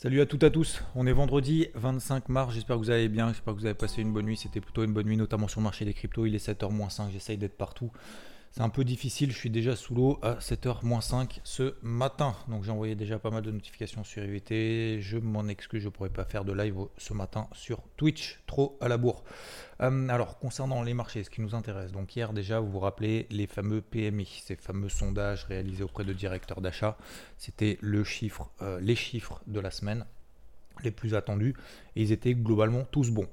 Salut 0.00 0.20
à 0.20 0.26
toutes 0.26 0.44
et 0.44 0.46
à 0.46 0.50
tous, 0.50 0.80
on 0.94 1.08
est 1.08 1.12
vendredi 1.12 1.66
25 1.74 2.28
mars, 2.28 2.54
j'espère 2.54 2.76
que 2.76 2.82
vous 2.82 2.90
allez 2.90 3.08
bien, 3.08 3.30
j'espère 3.30 3.52
que 3.52 3.58
vous 3.58 3.66
avez 3.66 3.74
passé 3.74 4.00
une 4.00 4.12
bonne 4.12 4.26
nuit, 4.26 4.36
c'était 4.36 4.60
plutôt 4.60 4.84
une 4.84 4.92
bonne 4.92 5.08
nuit 5.08 5.16
notamment 5.16 5.48
sur 5.48 5.58
le 5.58 5.64
marché 5.64 5.84
des 5.84 5.92
cryptos, 5.92 6.24
il 6.24 6.36
est 6.36 6.48
7h-5, 6.48 7.10
j'essaye 7.10 7.36
d'être 7.36 7.56
partout. 7.56 7.90
C'est 8.52 8.62
un 8.62 8.70
peu 8.70 8.82
difficile, 8.82 9.30
je 9.30 9.36
suis 9.36 9.50
déjà 9.50 9.76
sous 9.76 9.94
l'eau 9.94 10.18
à 10.22 10.36
7h-5 10.36 11.40
ce 11.44 11.74
matin. 11.82 12.34
Donc 12.48 12.64
j'ai 12.64 12.70
envoyé 12.70 12.94
déjà 12.94 13.18
pas 13.18 13.30
mal 13.30 13.42
de 13.42 13.50
notifications 13.50 14.04
sur 14.04 14.24
IVT. 14.24 15.00
Je 15.00 15.18
m'en 15.18 15.46
excuse, 15.48 15.82
je 15.82 15.88
ne 15.88 15.90
pourrais 15.90 16.08
pas 16.08 16.24
faire 16.24 16.44
de 16.44 16.52
live 16.52 16.76
ce 16.96 17.12
matin 17.12 17.46
sur 17.52 17.82
Twitch, 17.96 18.40
trop 18.46 18.78
à 18.80 18.88
la 18.88 18.96
bourre. 18.96 19.22
Euh, 19.82 20.08
alors 20.08 20.38
concernant 20.38 20.82
les 20.82 20.94
marchés, 20.94 21.24
ce 21.24 21.30
qui 21.30 21.42
nous 21.42 21.54
intéresse. 21.54 21.92
Donc 21.92 22.16
hier 22.16 22.32
déjà, 22.32 22.58
vous 22.58 22.70
vous 22.70 22.80
rappelez 22.80 23.26
les 23.30 23.46
fameux 23.46 23.82
PMI, 23.82 24.42
ces 24.44 24.56
fameux 24.56 24.88
sondages 24.88 25.44
réalisés 25.44 25.84
auprès 25.84 26.04
de 26.04 26.12
directeurs 26.12 26.62
d'achat. 26.62 26.96
C'était 27.36 27.78
euh, 27.82 28.80
les 28.80 28.96
chiffres 28.96 29.42
de 29.46 29.60
la 29.60 29.70
semaine 29.70 30.06
les 30.82 30.90
plus 30.90 31.14
attendus 31.14 31.54
et 31.96 32.02
ils 32.02 32.12
étaient 32.12 32.34
globalement 32.34 32.84
tous 32.84 33.10
bons, 33.10 33.28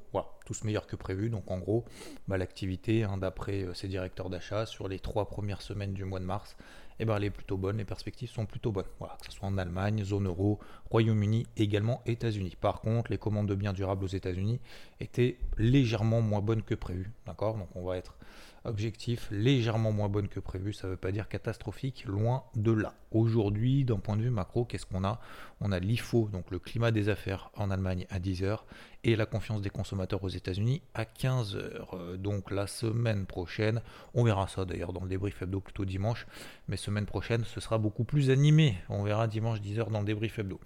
tous 0.46 0.64
meilleurs 0.64 0.88
que 0.88 0.96
prévu. 0.96 1.30
Donc 1.30 1.50
en 1.52 1.58
gros, 1.58 1.86
bah, 2.28 2.38
l'activité, 2.38 3.04
hein, 3.04 3.18
d'après 3.18 3.64
euh, 3.64 3.74
ces 3.74 3.88
directeurs 3.88 4.30
d'achat, 4.30 4.66
sur 4.66 4.88
les 4.88 5.00
trois 5.00 5.28
premières 5.28 5.62
semaines 5.62 5.94
du 5.94 6.06
mois 6.06 6.20
de 6.20 6.26
mars, 6.26 6.56
eh 7.00 7.06
ben, 7.06 7.18
elle 7.18 7.26
est 7.26 7.30
plutôt 7.30 7.58
bonne, 7.58 7.78
les 7.78 7.86
perspectives 7.86 8.30
sont 8.30 8.46
plutôt 8.46 8.72
bonnes. 8.72 8.86
Voilà, 9.00 9.18
que 9.20 9.26
ce 9.26 9.32
soit 9.34 9.48
en 9.48 9.58
Allemagne, 9.58 10.04
zone 10.04 10.28
euro, 10.28 10.60
Royaume-Uni, 10.90 11.46
également 11.58 12.02
États-Unis. 12.06 12.56
Par 12.60 12.80
contre, 12.80 13.12
les 13.12 13.18
commandes 13.18 13.48
de 13.48 13.56
biens 13.56 13.74
durables 13.74 14.06
aux 14.06 14.08
États-Unis 14.08 14.62
étaient 15.00 15.38
légèrement 15.58 16.22
moins 16.22 16.42
bonnes 16.42 16.64
que 16.64 16.76
prévu. 16.76 17.12
D'accord? 17.26 17.58
Donc 17.58 17.68
on 17.76 17.84
va 17.84 17.98
être 17.98 18.16
objectif 18.66 19.28
légèrement 19.32 19.92
moins 19.92 20.10
bonne 20.10 20.28
que 20.28 20.40
prévu, 20.40 20.74
ça 20.74 20.88
ne 20.88 20.92
veut 20.92 20.98
pas 20.98 21.12
dire 21.12 21.30
catastrophique, 21.30 22.06
loin 22.06 22.44
de 22.56 22.72
là. 22.72 22.94
Aujourd'hui, 23.12 23.86
d'un 23.86 23.98
point 23.98 24.18
de 24.18 24.22
vue 24.22 24.30
macro, 24.30 24.66
qu'est-ce 24.66 24.86
qu'on 24.86 25.04
a? 25.04 25.20
On 25.62 25.72
a 25.72 25.80
l'IFO, 25.80 26.30
donc 26.32 26.52
le 26.52 26.60
climat 26.60 26.92
des 26.92 27.10
affaires 27.10 27.52
en 27.56 27.72
Allemagne 27.72 28.06
à 28.10 28.20
10h, 28.20 28.60
et 29.04 29.16
la 29.16 29.26
confiance 29.26 29.62
des 29.62 29.70
consommateurs 29.70 30.24
aux 30.24 30.30
États-Unis 30.30 30.82
à 30.94 31.04
15h. 31.04 31.56
Euh, 31.94 32.18
donc 32.18 32.52
la 32.52 32.68
semaine 32.68 33.26
prochaine, 33.26 33.82
on 34.14 34.24
verra 34.24 34.48
ça 34.48 34.66
d'ailleurs 34.66 34.94
dans 34.94 35.04
le 35.04 35.10
débrief 35.10 35.42
hebdo 35.42 35.60
plutôt 35.60 35.86
dimanche, 35.86 36.26
mais 36.68 36.76
semaine 36.76 37.06
prochaine, 37.06 37.44
ce 37.46 37.60
sera 37.60 37.78
beaucoup 37.78 38.04
plus 38.04 38.30
animé. 38.30 38.76
On 38.90 39.04
verra 39.04 39.28
dimanche 39.28 39.62
10h 39.62 39.92
dans 39.92 40.00
le 40.00 40.06
débrief 40.06 40.40
hebdo. 40.40 40.60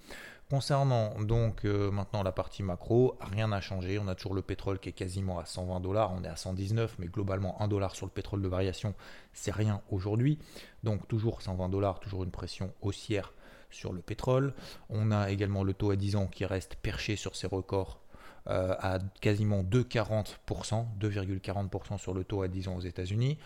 Concernant 0.50 1.14
donc 1.22 1.64
euh, 1.64 1.92
maintenant 1.92 2.24
la 2.24 2.32
partie 2.32 2.64
macro, 2.64 3.16
rien 3.22 3.50
n'a 3.50 3.62
changé. 3.62 4.00
On 4.00 4.08
a 4.08 4.16
toujours 4.16 4.34
le 4.34 4.42
pétrole 4.42 4.80
qui 4.80 4.90
est 4.90 4.94
quasiment 4.94 5.38
à 5.38 5.46
120 5.46 5.80
dollars. 5.80 6.12
On 6.12 6.24
est 6.24 6.28
à 6.28 6.36
119, 6.36 6.96
mais 6.98 7.06
globalement 7.06 7.62
1 7.62 7.68
dollar 7.68 7.96
sur 7.96 8.08
le 8.08 8.12
pétrole 8.12 8.42
de 8.42 8.48
variation, 8.48 8.96
c'est 9.32 9.52
rien 9.54 9.82
aujourd'hui. 9.92 10.40
Donc 10.82 11.08
toujours 11.08 11.44
120 11.44 11.70
dollars, 11.70 12.00
toujours 12.00 12.24
une 12.24 12.32
pression 12.32 12.74
haussière 12.82 13.32
sur 13.70 13.94
le 13.94 14.02
pétrole. 14.02 14.56
On 14.90 15.12
a 15.12 15.30
également 15.30 15.64
le 15.64 15.76
taux 15.76 15.92
à 15.92 15.96
10 15.96 16.16
ans 16.16 16.26
qui 16.26 16.46
reste 16.46 16.78
perché 16.78 17.16
sur 17.16 17.36
ses 17.36 17.46
records 17.46 18.00
euh, 18.48 18.76
à 18.80 19.00
quasiment 19.22 19.64
2,40%, 19.64 20.86
2,40% 21.00 21.98
sur 21.98 22.14
le 22.14 22.24
taux 22.24 22.42
à 22.42 22.48
10 22.48 22.68
ans 22.68 22.76
aux 22.76 22.82
États-Unis. 22.82 23.38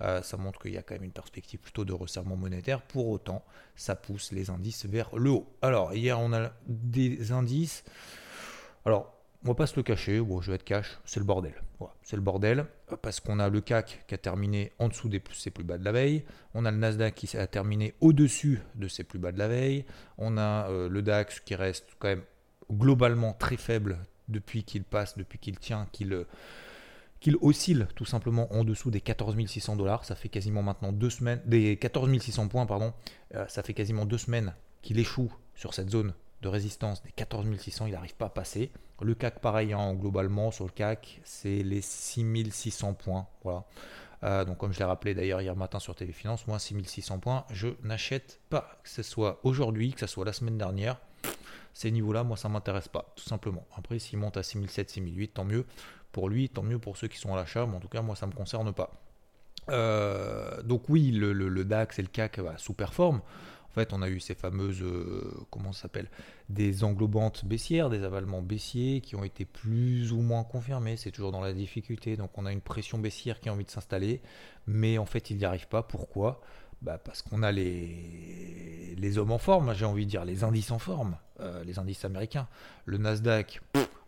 Euh, 0.00 0.22
ça 0.22 0.36
montre 0.36 0.60
qu'il 0.60 0.72
y 0.72 0.78
a 0.78 0.82
quand 0.82 0.94
même 0.94 1.04
une 1.04 1.12
perspective 1.12 1.60
plutôt 1.60 1.84
de 1.84 1.92
resserrement 1.92 2.36
monétaire. 2.36 2.82
Pour 2.82 3.08
autant, 3.08 3.44
ça 3.76 3.94
pousse 3.94 4.32
les 4.32 4.50
indices 4.50 4.86
vers 4.86 5.14
le 5.16 5.30
haut. 5.30 5.46
Alors, 5.62 5.94
hier, 5.94 6.18
on 6.18 6.32
a 6.32 6.50
des 6.66 7.32
indices. 7.32 7.84
Alors, 8.84 9.14
on 9.44 9.48
va 9.48 9.54
pas 9.54 9.66
se 9.66 9.76
le 9.76 9.82
cacher, 9.82 10.20
bon, 10.20 10.42
je 10.42 10.50
vais 10.50 10.56
être 10.56 10.64
cash, 10.64 10.98
c'est 11.06 11.18
le 11.18 11.24
bordel. 11.24 11.54
c'est 12.02 12.16
le 12.16 12.20
bordel 12.20 12.66
parce 13.00 13.20
qu'on 13.20 13.38
a 13.38 13.48
le 13.48 13.62
CAC 13.62 14.04
qui 14.06 14.14
a 14.14 14.18
terminé 14.18 14.72
en 14.78 14.88
dessous 14.88 15.08
des 15.08 15.22
ses 15.32 15.50
plus 15.50 15.64
bas 15.64 15.78
de 15.78 15.84
la 15.84 15.92
veille, 15.92 16.24
on 16.52 16.66
a 16.66 16.70
le 16.70 16.76
Nasdaq 16.76 17.14
qui 17.14 17.36
a 17.38 17.46
terminé 17.46 17.94
au-dessus 18.00 18.60
de 18.74 18.86
ses 18.86 19.02
plus 19.02 19.18
bas 19.18 19.32
de 19.32 19.38
la 19.38 19.48
veille, 19.48 19.86
on 20.18 20.36
a 20.36 20.68
euh, 20.68 20.90
le 20.90 21.00
DAX 21.00 21.40
qui 21.40 21.54
reste 21.54 21.86
quand 21.98 22.08
même 22.08 22.22
globalement 22.70 23.32
très 23.32 23.56
faible, 23.56 23.98
depuis 24.30 24.64
qu'il 24.64 24.84
passe, 24.84 25.16
depuis 25.16 25.38
qu'il 25.38 25.58
tient, 25.58 25.86
qu'il 25.92 26.12
euh, 26.12 26.26
oscille 27.40 27.88
tout 27.94 28.04
simplement 28.04 28.52
en 28.52 28.64
dessous 28.64 28.90
des 28.90 29.00
14 29.00 29.36
600 29.46 29.76
dollars. 29.76 30.04
Ça 30.04 30.14
fait 30.14 30.28
quasiment 30.28 30.62
maintenant 30.62 30.92
deux 30.92 31.10
semaines, 31.10 31.40
des 31.44 31.76
14 31.76 32.18
600 32.18 32.48
points, 32.48 32.66
pardon. 32.66 32.92
Euh, 33.34 33.46
ça 33.48 33.62
fait 33.62 33.74
quasiment 33.74 34.06
deux 34.06 34.18
semaines 34.18 34.54
qu'il 34.82 34.98
échoue 34.98 35.32
sur 35.54 35.74
cette 35.74 35.90
zone 35.90 36.14
de 36.42 36.48
résistance 36.48 37.02
des 37.02 37.12
14 37.12 37.46
600. 37.58 37.86
Il 37.86 37.92
n'arrive 37.92 38.14
pas 38.14 38.26
à 38.26 38.30
passer. 38.30 38.70
Le 39.02 39.14
CAC, 39.14 39.40
pareil, 39.40 39.72
hein, 39.72 39.94
globalement, 39.94 40.50
sur 40.50 40.64
le 40.64 40.70
CAC, 40.70 41.20
c'est 41.24 41.62
les 41.62 41.80
600 41.80 42.94
points. 42.94 43.26
Voilà. 43.44 43.64
Euh, 44.22 44.44
donc, 44.44 44.58
comme 44.58 44.72
je 44.72 44.78
l'ai 44.78 44.84
rappelé 44.84 45.14
d'ailleurs 45.14 45.40
hier 45.40 45.56
matin 45.56 45.78
sur 45.78 45.94
Téléfinance, 45.94 46.46
moi, 46.46 46.58
600 46.58 47.18
points, 47.18 47.44
je 47.50 47.68
n'achète 47.82 48.40
pas. 48.50 48.78
Que 48.82 48.88
ce 48.88 49.02
soit 49.02 49.40
aujourd'hui, 49.42 49.92
que 49.92 50.00
ce 50.00 50.06
soit 50.06 50.24
la 50.24 50.32
semaine 50.32 50.58
dernière 50.58 50.98
ces 51.72 51.90
niveaux-là, 51.90 52.24
moi, 52.24 52.36
ça 52.36 52.48
ne 52.48 52.54
m'intéresse 52.54 52.88
pas, 52.88 53.12
tout 53.16 53.24
simplement. 53.24 53.66
Après, 53.76 53.98
s'il 53.98 54.18
monte 54.18 54.36
à 54.36 54.42
6007, 54.42 54.90
6008, 54.90 55.28
tant 55.34 55.44
mieux 55.44 55.66
pour 56.12 56.28
lui, 56.28 56.48
tant 56.48 56.62
mieux 56.62 56.78
pour 56.78 56.96
ceux 56.96 57.08
qui 57.08 57.18
sont 57.18 57.32
à 57.32 57.36
l'achat, 57.36 57.66
mais 57.66 57.76
en 57.76 57.80
tout 57.80 57.88
cas, 57.88 58.02
moi, 58.02 58.16
ça 58.16 58.26
ne 58.26 58.32
me 58.32 58.36
concerne 58.36 58.72
pas. 58.72 58.90
Euh, 59.68 60.62
donc 60.62 60.88
oui, 60.88 61.10
le, 61.10 61.64
DAX 61.64 61.98
et 61.98 62.02
le 62.02 62.08
CAC 62.08 62.40
bah, 62.40 62.54
sous-performent. 62.56 63.20
En 63.70 63.72
fait, 63.72 63.92
on 63.92 64.02
a 64.02 64.08
eu 64.08 64.18
ces 64.18 64.34
fameuses, 64.34 64.82
euh, 64.82 65.32
comment 65.50 65.72
ça 65.72 65.82
s'appelle, 65.82 66.08
des 66.48 66.82
englobantes 66.82 67.44
baissières, 67.44 67.88
des 67.88 68.02
avalements 68.02 68.42
baissiers 68.42 69.00
qui 69.00 69.14
ont 69.14 69.22
été 69.22 69.44
plus 69.44 70.12
ou 70.12 70.22
moins 70.22 70.42
confirmés. 70.42 70.96
C'est 70.96 71.12
toujours 71.12 71.30
dans 71.30 71.40
la 71.40 71.52
difficulté. 71.52 72.16
Donc 72.16 72.36
on 72.36 72.46
a 72.46 72.52
une 72.52 72.62
pression 72.62 72.98
baissière 72.98 73.38
qui 73.38 73.48
a 73.48 73.52
envie 73.52 73.64
de 73.64 73.70
s'installer, 73.70 74.22
mais 74.66 74.98
en 74.98 75.06
fait, 75.06 75.30
il 75.30 75.36
n'y 75.36 75.44
arrive 75.44 75.68
pas. 75.68 75.84
Pourquoi? 75.84 76.40
Bah 76.82 76.98
Parce 76.98 77.22
qu'on 77.22 77.42
a 77.42 77.52
les, 77.52 78.94
les 78.96 79.18
hommes 79.18 79.32
en 79.32 79.38
forme, 79.38 79.74
j'ai 79.74 79.84
envie 79.84 80.06
de 80.06 80.10
dire, 80.10 80.24
les 80.24 80.44
indices 80.44 80.70
en 80.70 80.78
forme, 80.78 81.16
euh, 81.40 81.62
les 81.64 81.78
indices 81.78 82.04
américains. 82.04 82.48
Le 82.84 82.98
Nasdaq, 82.98 83.60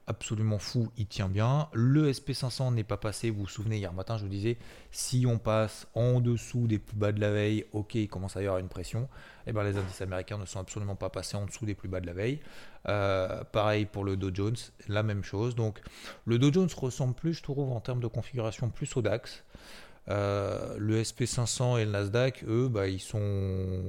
absolument 0.07 0.59
fou, 0.59 0.91
il 0.97 1.07
tient 1.07 1.29
bien. 1.29 1.69
Le 1.73 2.11
SP500 2.11 2.75
n'est 2.75 2.85
pas 2.85 2.97
passé, 2.97 3.31
vous 3.31 3.43
vous 3.43 3.49
souvenez, 3.49 3.79
hier 3.79 3.93
matin, 3.93 4.17
je 4.17 4.25
vous 4.25 4.29
disais, 4.29 4.59
si 4.91 5.25
on 5.27 5.39
passe 5.39 5.87
en 5.95 6.21
dessous 6.21 6.67
des 6.67 6.79
plus 6.79 6.97
bas 6.97 7.13
de 7.13 7.21
la 7.21 7.31
veille, 7.31 7.65
ok, 7.73 7.95
il 7.95 8.09
commence 8.09 8.37
à 8.37 8.43
y 8.43 8.47
avoir 8.47 8.59
une 8.59 8.69
pression. 8.69 9.03
Et 9.45 9.51
eh 9.51 9.53
bien 9.53 9.65
les 9.65 9.77
indices 9.77 10.01
américains 10.01 10.39
ne 10.39 10.45
sont 10.45 10.61
absolument 10.61 10.95
pas 10.95 11.11
passés 11.11 11.37
en 11.37 11.47
dessous 11.47 11.67
des 11.67 11.75
plus 11.75 11.89
bas 11.89 12.01
de 12.01 12.07
la 12.07 12.13
veille. 12.13 12.41
Euh, 12.89 13.43
pareil 13.45 13.87
pour 13.87 14.05
le 14.05 14.17
Dow 14.17 14.31
Jones, 14.33 14.57
la 14.89 15.03
même 15.03 15.25
chose. 15.25 15.57
Donc 15.57 15.81
le 16.27 16.39
Dow 16.39 16.53
Jones 16.53 16.69
ressemble 16.77 17.15
plus, 17.15 17.35
je 17.35 17.43
trouve, 17.43 17.73
en 17.73 17.81
termes 17.81 18.01
de 18.01 18.07
configuration, 18.07 18.71
plus 18.71 18.97
au 18.97 19.03
DAX. 19.03 19.43
Euh, 20.09 20.75
le 20.79 21.01
SP500 21.01 21.79
et 21.79 21.85
le 21.85 21.93
Nasdaq, 21.93 22.45
eux, 22.49 22.69
bah, 22.69 22.89
ils 22.89 23.01
sont, 23.01 23.21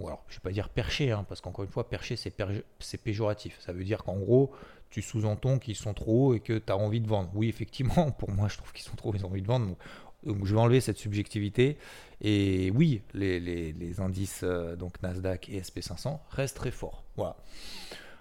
alors 0.05 0.23
je 0.27 0.35
vais 0.35 0.41
pas 0.41 0.51
dire 0.51 0.69
perchés, 0.69 1.11
hein, 1.11 1.25
parce 1.27 1.41
qu'encore 1.41 1.65
une 1.65 1.71
fois, 1.71 1.89
perché 1.89 2.15
c'est 2.15 2.97
péjoratif. 3.03 3.57
Ça 3.59 3.73
veut 3.73 3.83
dire 3.83 4.03
qu'en 4.03 4.17
gros, 4.17 4.51
tu 4.89 5.01
sous-entends 5.01 5.57
qu'ils 5.57 5.75
sont 5.75 5.93
trop 5.93 6.29
hauts 6.29 6.33
et 6.35 6.39
que 6.39 6.59
tu 6.59 6.71
as 6.71 6.77
envie 6.77 7.01
de 7.01 7.07
vendre. 7.07 7.31
Oui, 7.33 7.49
effectivement, 7.49 8.11
pour 8.19 8.29
moi, 8.31 8.47
je 8.47 8.57
trouve 8.57 8.71
qu'ils 8.73 8.85
sont 8.85 8.95
trop 8.95 9.09
hauts, 9.09 9.15
ils 9.15 9.25
ont 9.25 9.29
envie 9.29 9.41
de 9.41 9.47
vendre. 9.47 9.75
Donc, 10.23 10.45
je 10.45 10.53
vais 10.53 10.61
enlever 10.61 10.81
cette 10.81 10.97
subjectivité. 10.97 11.77
Et 12.21 12.71
oui, 12.71 13.01
les, 13.13 13.99
indices 13.99 14.41
euh, 14.43 14.75
donc 14.75 15.01
Nasdaq 15.01 15.49
et 15.49 15.61
SP500 15.61 16.19
restent 16.29 16.57
très 16.57 16.71
forts. 16.71 17.03
Voilà. 17.17 17.35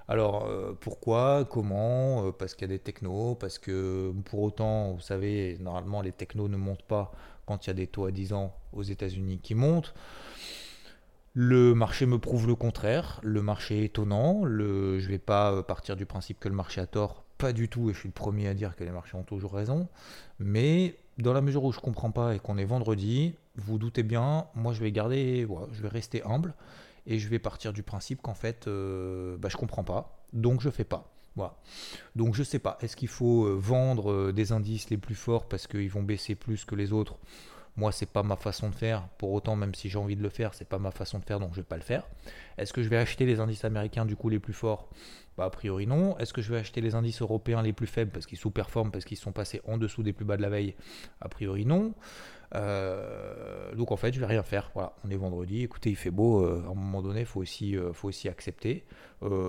Alors 0.09 0.47
euh, 0.47 0.77
pourquoi 0.81 1.45
Comment 1.49 2.33
Parce 2.33 2.55
qu'il 2.55 2.63
y 2.63 2.71
a 2.73 2.75
des 2.75 2.81
technos, 2.81 3.37
parce 3.37 3.59
que 3.59 4.13
pour 4.25 4.41
autant, 4.41 4.93
vous 4.93 5.01
savez, 5.01 5.57
normalement 5.61 6.03
les 6.03 6.11
technos 6.11 6.49
ne 6.49 6.57
montent 6.57 6.83
pas 6.83 7.13
quand 7.47 7.67
il 7.67 7.71
y 7.71 7.71
a 7.71 7.75
des 7.75 7.87
taux 7.87 8.07
à 8.07 8.11
10 8.11 8.33
ans 8.33 8.55
aux 8.73 8.83
États-Unis 8.83 9.41
qui 9.43 9.55
montent. 9.55 9.95
Le 11.35 11.75
marché 11.75 12.05
me 12.07 12.19
prouve 12.19 12.47
le 12.47 12.55
contraire. 12.55 13.21
Le 13.23 13.41
marché 13.43 13.81
est 13.81 13.85
étonnant. 13.87 14.43
Je 14.45 14.97
ne 14.97 15.09
vais 15.09 15.19
pas 15.19 15.53
euh, 15.53 15.63
partir 15.63 15.97
du 15.97 16.05
principe 16.05 16.39
que 16.39 16.49
le 16.49 16.55
marché 16.55 16.81
a 16.81 16.87
tort. 16.87 17.25
Pas 17.39 17.53
du 17.53 17.69
tout. 17.69 17.89
Et 17.89 17.95
je 17.95 17.99
suis 17.99 18.09
le 18.09 18.13
premier 18.13 18.49
à 18.49 18.55
dire 18.55 18.77
que 18.77 18.85
les 18.85 18.91
marchés 18.91 19.17
ont 19.17 19.23
toujours 19.23 19.55
raison. 19.55 19.89
Mais 20.39 20.97
dans 21.19 21.33
la 21.33 21.41
mesure 21.41 21.65
où 21.65 21.73
je 21.73 21.79
ne 21.79 21.83
comprends 21.83 22.11
pas 22.11 22.35
et 22.35 22.39
qu'on 22.39 22.59
est 22.59 22.65
vendredi, 22.65 23.35
vous 23.57 23.79
doutez 23.79 24.03
bien, 24.03 24.47
moi 24.55 24.73
je 24.73 24.81
vais 24.81 24.93
garder, 24.93 25.47
je 25.73 25.83
vais 25.83 25.89
rester 25.89 26.23
humble 26.25 26.55
et 27.07 27.19
je 27.19 27.29
vais 27.29 27.39
partir 27.39 27.73
du 27.73 27.83
principe 27.83 28.23
qu'en 28.23 28.35
fait, 28.35 28.67
euh, 28.67 29.37
bah, 29.39 29.49
je 29.49 29.57
ne 29.57 29.61
comprends 29.61 29.85
pas. 29.85 30.25
Donc 30.33 30.61
je 30.61 30.69
ne 30.69 30.73
fais 30.73 30.85
pas. 30.85 31.11
Donc 32.15 32.35
je 32.35 32.43
sais 32.43 32.59
pas, 32.59 32.79
est-ce 32.81 32.97
qu'il 32.97 33.09
faut 33.09 33.47
euh, 33.47 33.55
vendre 33.59 34.13
euh, 34.13 34.33
des 34.33 34.53
indices 34.53 34.91
les 34.91 34.99
plus 34.99 35.15
forts 35.15 35.49
parce 35.49 35.67
qu'ils 35.67 35.91
vont 35.91 36.03
baisser 36.03 36.35
plus 36.35 36.65
que 36.65 36.75
les 36.75 36.93
autres? 36.93 37.17
Moi, 37.77 37.91
c'est 37.91 38.11
pas 38.11 38.23
ma 38.23 38.37
façon 38.37 38.69
de 38.69 38.75
faire. 38.75 39.09
Pour 39.17 39.33
autant, 39.33 39.57
même 39.57 39.75
si 39.75 39.89
j'ai 39.89 39.97
envie 39.97 40.15
de 40.17 40.23
le 40.23 40.29
faire, 40.29 40.53
c'est 40.53 40.69
pas 40.69 40.79
ma 40.79 40.91
façon 40.91 41.19
de 41.19 41.25
faire, 41.25 41.41
donc 41.41 41.53
je 41.53 41.61
vais 41.61 41.67
pas 41.67 41.77
le 41.77 41.83
faire. 41.83 42.07
Est-ce 42.59 42.75
que 42.75 42.83
je 42.83 42.91
vais 42.91 42.99
acheter 42.99 43.25
les 43.25 43.41
indices 43.41 43.65
américains 43.65 44.05
du 44.05 44.15
coup 44.15 44.29
les 44.29 44.39
plus 44.39 44.53
forts? 44.53 44.91
Bah, 45.39 45.47
a 45.47 45.51
priori 45.51 45.87
non. 45.87 46.19
Est-ce 46.19 46.35
que 46.35 46.43
je 46.43 46.53
vais 46.53 46.59
acheter 46.59 46.83
les 46.83 46.95
indices 46.95 47.23
européens 47.23 47.63
les 47.63 47.73
plus 47.73 47.87
faibles 47.87 48.11
parce 48.11 48.27
qu'ils 48.27 48.37
sous-performent, 48.37 48.91
parce 48.91 49.07
qu'ils 49.07 49.17
sont 49.17 49.33
passés 49.33 49.63
en 49.67 49.79
dessous 49.79 50.03
des 50.03 50.13
plus 50.13 50.27
bas 50.27 50.37
de 50.37 50.43
la 50.43 50.51
veille? 50.51 50.75
A 51.23 51.31
priori 51.31 51.65
non. 51.65 51.95
Euh, 52.55 53.75
donc 53.75 53.93
en 53.93 53.97
fait, 53.97 54.13
je 54.13 54.21
vais 54.21 54.27
rien 54.27 54.43
faire. 54.43 54.71
Voilà, 54.75 54.95
on 55.05 55.11
est 55.11 55.17
vendredi. 55.17 55.63
Écoutez, 55.63 55.91
il 55.91 55.97
fait 55.97 56.11
beau. 56.11 56.45
Euh, 56.45 56.63
à 56.67 56.71
un 56.71 56.75
moment 56.75 57.03
donné, 57.03 57.25
faut 57.25 57.41
aussi, 57.41 57.77
euh, 57.77 57.93
faut 57.93 58.09
aussi 58.09 58.29
accepter. 58.29 58.85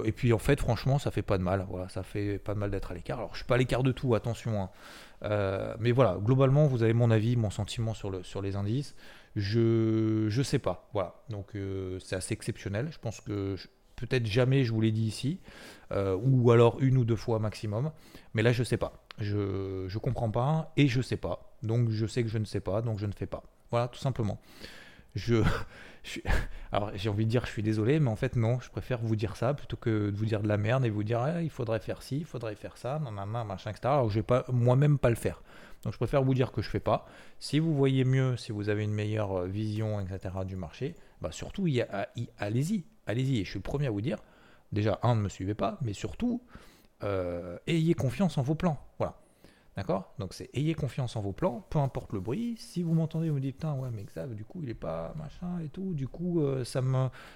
et 0.06 0.12
puis 0.12 0.34
en 0.34 0.38
fait, 0.38 0.60
franchement, 0.60 1.00
ça 1.00 1.12
fait 1.12 1.22
pas 1.22 1.38
de 1.38 1.44
mal. 1.44 1.66
Voilà, 1.70 1.90
ça 1.90 2.04
fait 2.04 2.38
pas 2.38 2.54
de 2.54 2.60
mal 2.60 2.72
d'être 2.72 2.92
à 2.92 2.94
l'écart. 2.94 3.20
Alors, 3.20 3.32
je 3.34 3.38
suis 3.38 3.48
pas 3.48 3.56
à 3.56 3.58
l'écart 3.58 3.84
de 3.84 3.92
tout, 3.92 4.16
attention. 4.16 4.70
Hein. 5.24 5.76
mais 5.80 5.92
voilà, 5.92 6.18
globalement, 6.22 6.68
vous 6.68 6.84
avez 6.84 6.94
mon 6.94 7.12
avis, 7.12 7.36
mon 7.36 7.50
sentiment 7.50 7.94
sur, 7.94 8.10
le, 8.10 8.24
sur 8.24 8.42
les 8.42 8.56
indices. 8.56 8.96
Je, 9.36 10.28
je 10.30 10.44
sais 10.44 10.60
pas. 10.60 10.90
Voilà, 10.94 11.16
donc 11.30 11.58
c'est 12.00 12.16
assez 12.16 12.34
exceptionnel. 12.34 12.90
Je 12.92 13.00
pense 13.00 13.20
que 13.22 13.56
peut-être 13.96 14.28
jamais, 14.28 14.64
je 14.64 14.72
vous 14.72 14.82
l'ai 14.82 14.92
dit 14.92 15.06
ici, 15.06 15.40
ou 15.92 16.52
alors 16.52 16.80
une 16.80 16.98
ou 16.98 17.04
deux 17.04 17.16
fois 17.16 17.40
maximum. 17.40 17.92
Mais 18.36 18.44
là, 18.44 18.52
je 18.52 18.64
sais 18.64 18.78
pas. 18.78 19.06
Je 19.18 19.88
ne 19.92 20.00
comprends 20.00 20.30
pas 20.30 20.72
et 20.78 20.88
je 20.88 21.02
sais 21.02 21.18
pas. 21.18 21.53
Donc 21.64 21.90
je 21.90 22.06
sais 22.06 22.24
que 22.24 22.30
je 22.30 22.38
ne 22.38 22.46
sais 22.46 22.60
pas, 22.60 22.82
donc 22.82 23.00
je 23.00 23.06
ne 23.06 23.12
fais 23.12 23.26
pas. 23.26 23.44
Voilà, 23.72 23.88
tout 23.88 24.00
simplement. 24.00 24.40
Je, 25.16 25.44
alors 26.72 26.92
j'ai 26.96 27.10
envie 27.10 27.26
de 27.26 27.30
dire 27.30 27.46
je 27.46 27.52
suis 27.52 27.64
désolé, 27.64 28.00
mais 28.00 28.10
en 28.10 28.16
fait 28.16 28.36
non, 28.36 28.60
je 28.60 28.70
préfère 28.70 29.00
vous 29.00 29.16
dire 29.16 29.36
ça 29.36 29.54
plutôt 29.54 29.78
que 29.78 30.10
de 30.10 30.16
vous 30.16 30.26
dire 30.26 30.42
de 30.42 30.48
la 30.48 30.58
merde 30.58 30.86
et 30.86 30.90
vous 30.90 31.04
dire 31.04 31.20
ah, 31.20 31.42
il 31.42 31.50
faudrait 31.50 31.80
faire 31.80 32.02
ci, 32.02 32.18
il 32.18 32.26
faudrait 32.26 32.56
faire 32.56 32.78
ça, 32.78 33.00
nanana, 33.00 33.44
machin, 33.44 33.72
etc. 33.72 33.82
Alors 33.86 34.10
je 34.10 34.16
vais 34.16 34.24
pas 34.24 34.46
moi-même 34.52 34.98
pas 34.98 35.10
le 35.10 35.16
faire. 35.16 35.42
Donc 35.84 35.94
je 35.94 35.98
préfère 35.98 36.24
vous 36.24 36.34
dire 36.34 36.52
que 36.52 36.62
je 36.62 36.70
fais 36.70 36.80
pas. 36.80 37.06
Si 37.40 37.60
vous 37.60 37.74
voyez 37.74 38.06
mieux, 38.06 38.38
si 38.38 38.52
vous 38.52 38.70
avez 38.70 38.84
une 38.84 38.94
meilleure 38.94 39.40
euh, 39.40 39.48
vision, 39.48 40.00
etc. 40.00 40.34
du 40.46 40.56
marché, 40.56 40.96
bah 41.22 41.32
surtout 41.32 41.68
allez-y, 42.38 42.84
allez-y. 43.06 43.40
Et 43.40 43.46
je 43.46 43.50
suis 43.50 43.60
le 43.60 43.64
premier 43.64 43.88
à 43.88 43.92
vous 43.92 44.02
dire, 44.02 44.18
déjà 44.72 45.00
un 45.04 45.16
ne 45.16 45.22
me 45.22 45.30
suivez 45.30 45.54
pas, 45.54 45.78
mais 45.82 45.94
surtout 45.94 46.42
euh, 47.04 47.58
ayez 47.68 47.94
confiance 47.94 48.38
en 48.38 48.42
vos 48.42 48.56
plans. 48.56 48.80
Voilà. 48.98 49.16
D'accord? 49.76 50.14
Donc 50.20 50.34
c'est 50.34 50.50
ayez 50.54 50.76
confiance 50.76 51.16
en 51.16 51.22
vos 51.22 51.32
plans, 51.32 51.66
peu 51.70 51.80
importe 51.80 52.14
le 52.14 52.20
bruit. 52.20 52.56
Si 52.60 52.84
vous 52.84 52.94
m'entendez, 52.94 53.30
vous 53.30 53.36
me 53.36 53.42
dites 53.42 53.56
putain 53.56 53.74
ouais 53.74 53.90
mais 53.92 54.06
ça 54.14 54.28
du 54.28 54.46
coup 54.46 54.62
il 54.62 54.70
est 54.70 54.76
pas 54.76 55.16
machin 55.18 55.60
et 55.64 55.70
tout, 55.70 55.94
du 55.94 56.08
coup 56.08 56.42
euh, 56.42 56.64
ça 56.64 56.82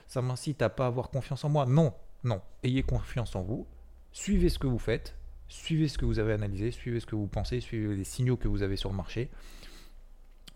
ça 0.07 0.21
m'incite 0.21 0.61
à 0.61 0.69
pas 0.69 0.85
avoir 0.85 1.09
confiance 1.09 1.43
en 1.43 1.49
moi. 1.49 1.65
Non, 1.65 1.93
non, 2.23 2.41
ayez 2.63 2.83
confiance 2.83 3.35
en 3.35 3.41
vous. 3.41 3.65
Suivez 4.11 4.49
ce 4.49 4.59
que 4.59 4.67
vous 4.67 4.79
faites, 4.79 5.15
suivez 5.47 5.87
ce 5.87 5.97
que 5.97 6.05
vous 6.05 6.19
avez 6.19 6.33
analysé, 6.33 6.71
suivez 6.71 6.99
ce 6.99 7.05
que 7.07 7.15
vous 7.15 7.27
pensez, 7.27 7.59
suivez 7.59 7.95
les 7.95 8.03
signaux 8.03 8.37
que 8.37 8.47
vous 8.47 8.61
avez 8.61 8.75
sur 8.75 8.89
le 8.89 8.95
marché. 8.95 9.31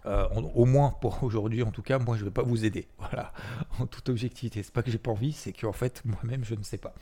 Euh, 0.06 0.27
au 0.56 0.65
moins 0.65 0.95
pour 1.01 1.24
aujourd'hui, 1.24 1.63
en 1.63 1.71
tout 1.71 1.81
cas, 1.81 2.00
moi 2.00 2.15
je 2.15 2.21
ne 2.21 2.25
vais 2.25 2.33
pas 2.33 2.44
vous 2.44 2.65
aider. 2.65 2.88
Voilà, 2.98 3.33
en 3.80 3.88
toute 3.88 4.09
objectivité. 4.09 4.63
C'est 4.63 4.74
pas 4.74 4.83
que 4.83 4.92
j'ai 4.92 4.98
pas 4.98 5.12
envie, 5.12 5.33
c'est 5.33 5.53
qu'en 5.53 5.74
fait 5.74 6.01
moi-même 6.06 6.44
je 6.44 6.56
ne 6.56 6.63
sais 6.63 6.77
pas. 6.77 6.94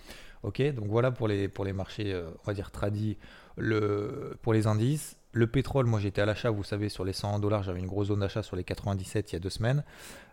Ok, 0.44 0.62
donc 0.74 0.88
voilà 0.88 1.12
pour 1.12 1.28
les, 1.28 1.50
marchés, 1.74 2.13
euh, 2.13 2.30
on 2.44 2.48
va 2.48 2.54
dire 2.54 2.72
tradis, 2.72 3.18
le, 3.57 4.38
pour 4.42 4.54
les 4.54 4.68
indices. 4.68 5.18
Le 5.31 5.46
pétrole, 5.46 5.86
moi 5.86 6.00
j'étais 6.00 6.22
à 6.22 6.25
l'achat, 6.25 6.50
vous 6.50 6.63
savez, 6.63 6.90
sur 6.90 7.06
les 7.06 7.13
101 7.13 7.40
dollars, 7.40 7.62
j'avais 7.62 7.80
une 7.80 7.88
grosse 7.88 8.07
zone 8.07 8.22
d'achat 8.22 8.42
sur 8.42 8.56
les 8.56 8.63
97 8.63 9.31
il 9.31 9.36
y 9.36 9.38
a 9.38 9.40
deux 9.40 9.50
semaines. 9.50 9.84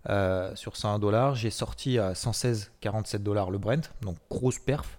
Euh, 0.09 0.55
sur 0.55 0.77
101 0.77 0.99
dollars, 0.99 1.35
j'ai 1.35 1.51
sorti 1.51 1.99
à 1.99 2.13
116,47 2.13 3.19
dollars 3.19 3.51
le 3.51 3.59
Brent, 3.59 3.93
donc 4.01 4.17
grosse 4.31 4.59
perf. 4.59 4.99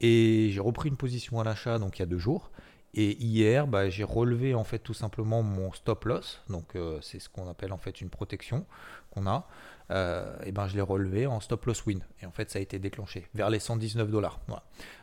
Et 0.00 0.50
j'ai 0.50 0.60
repris 0.60 0.90
une 0.90 0.96
position 0.96 1.40
à 1.40 1.44
l'achat 1.44 1.78
donc 1.78 1.98
il 1.98 2.00
y 2.00 2.02
a 2.02 2.06
deux 2.06 2.18
jours. 2.18 2.50
Et 2.96 3.20
hier, 3.20 3.66
bah, 3.66 3.90
j'ai 3.90 4.04
relevé 4.04 4.54
en 4.54 4.62
fait 4.62 4.78
tout 4.78 4.94
simplement 4.94 5.42
mon 5.42 5.72
stop 5.72 6.04
loss, 6.04 6.40
donc 6.48 6.76
euh, 6.76 6.98
c'est 7.02 7.18
ce 7.18 7.28
qu'on 7.28 7.48
appelle 7.48 7.72
en 7.72 7.76
fait 7.76 8.00
une 8.00 8.08
protection 8.08 8.64
qu'on 9.10 9.26
a. 9.26 9.48
Euh, 9.90 10.36
et 10.46 10.52
ben 10.52 10.66
je 10.66 10.76
l'ai 10.76 10.80
relevé 10.80 11.26
en 11.26 11.40
stop 11.40 11.66
loss 11.66 11.84
win. 11.84 12.00
Et 12.22 12.26
en 12.26 12.30
fait, 12.30 12.50
ça 12.50 12.58
a 12.58 12.62
été 12.62 12.78
déclenché 12.78 13.26
vers 13.34 13.50
les 13.50 13.58
119 13.58 14.10
dollars. 14.10 14.40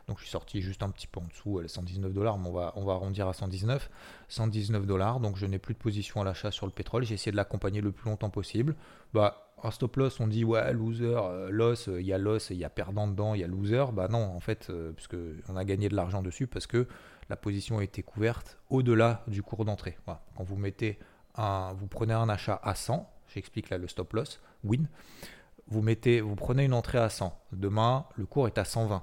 Donc 0.08 0.18
je 0.18 0.24
suis 0.24 0.32
sorti 0.32 0.62
juste 0.62 0.84
un 0.84 0.90
petit 0.90 1.06
peu 1.06 1.20
en 1.20 1.26
dessous, 1.26 1.60
les 1.60 1.68
119 1.68 2.14
dollars, 2.14 2.40
mais 2.40 2.48
on 2.48 2.54
va, 2.54 2.74
on 2.78 2.86
va 2.86 2.94
arrondir 2.94 3.28
à 3.28 3.34
119. 3.34 3.90
119 4.30 4.86
dollars, 4.86 5.20
donc 5.20 5.36
je 5.36 5.46
n'ai 5.46 5.60
plus 5.60 5.74
de 5.74 5.80
position 5.80 6.22
à 6.22 6.24
l'achat 6.24 6.50
sur 6.50 6.66
le 6.66 6.72
pétrole. 6.72 7.04
J'ai 7.04 7.16
essayé 7.16 7.32
de 7.32 7.38
l'accompagner 7.38 7.82
le 7.82 7.92
plus 7.92 8.10
longtemps 8.10 8.30
possible. 8.30 8.76
Bah, 9.14 9.52
un 9.64 9.72
stop 9.72 9.96
loss, 9.98 10.20
on 10.20 10.28
dit 10.28 10.44
ouais, 10.44 10.74
loser, 10.74 11.16
euh, 11.16 11.50
loss, 11.52 11.88
il 11.88 12.06
y 12.06 12.14
a 12.14 12.18
loss, 12.18 12.50
il 12.50 12.58
y 12.58 12.66
a 12.66 12.70
perdant 12.70 13.08
dedans, 13.08 13.36
il 13.36 13.42
y 13.42 13.44
a 13.44 13.48
loser. 13.48 13.86
Bah 13.94 14.08
non, 14.10 14.24
en 14.24 14.40
fait, 14.40 14.68
euh, 14.70 14.92
puisque 14.92 15.18
on 15.50 15.56
a 15.56 15.64
gagné 15.66 15.90
de 15.90 15.96
l'argent 15.96 16.22
dessus 16.22 16.48
parce 16.48 16.68
que 16.68 16.88
la 17.31 17.38
position 17.38 17.80
a 17.80 17.83
été 17.86 18.04
couverte 18.04 18.57
au-delà 18.69 19.24
du 19.25 19.42
cours 19.42 19.63
d'entrée. 19.63 19.98
Quand 20.06 20.44
vous 20.44 20.57
mettez 20.57 21.00
un, 21.36 21.72
vous 21.80 21.88
prenez 21.88 22.13
un 22.13 22.28
achat 22.28 22.60
à 22.62 22.75
100, 22.75 23.10
j'explique 23.33 23.69
là 23.69 23.78
le 23.78 23.88
stop 23.88 24.12
loss, 24.12 24.42
win, 24.66 24.89
vous, 25.68 25.81
mettez, 25.81 26.19
vous 26.19 26.36
prenez 26.36 26.66
une 26.66 26.74
entrée 26.74 26.98
à 26.98 27.07
100. 27.07 27.33
Demain, 27.54 28.06
le 28.18 28.25
cours 28.25 28.48
est 28.48 28.57
à 28.57 28.66
120. 28.66 28.98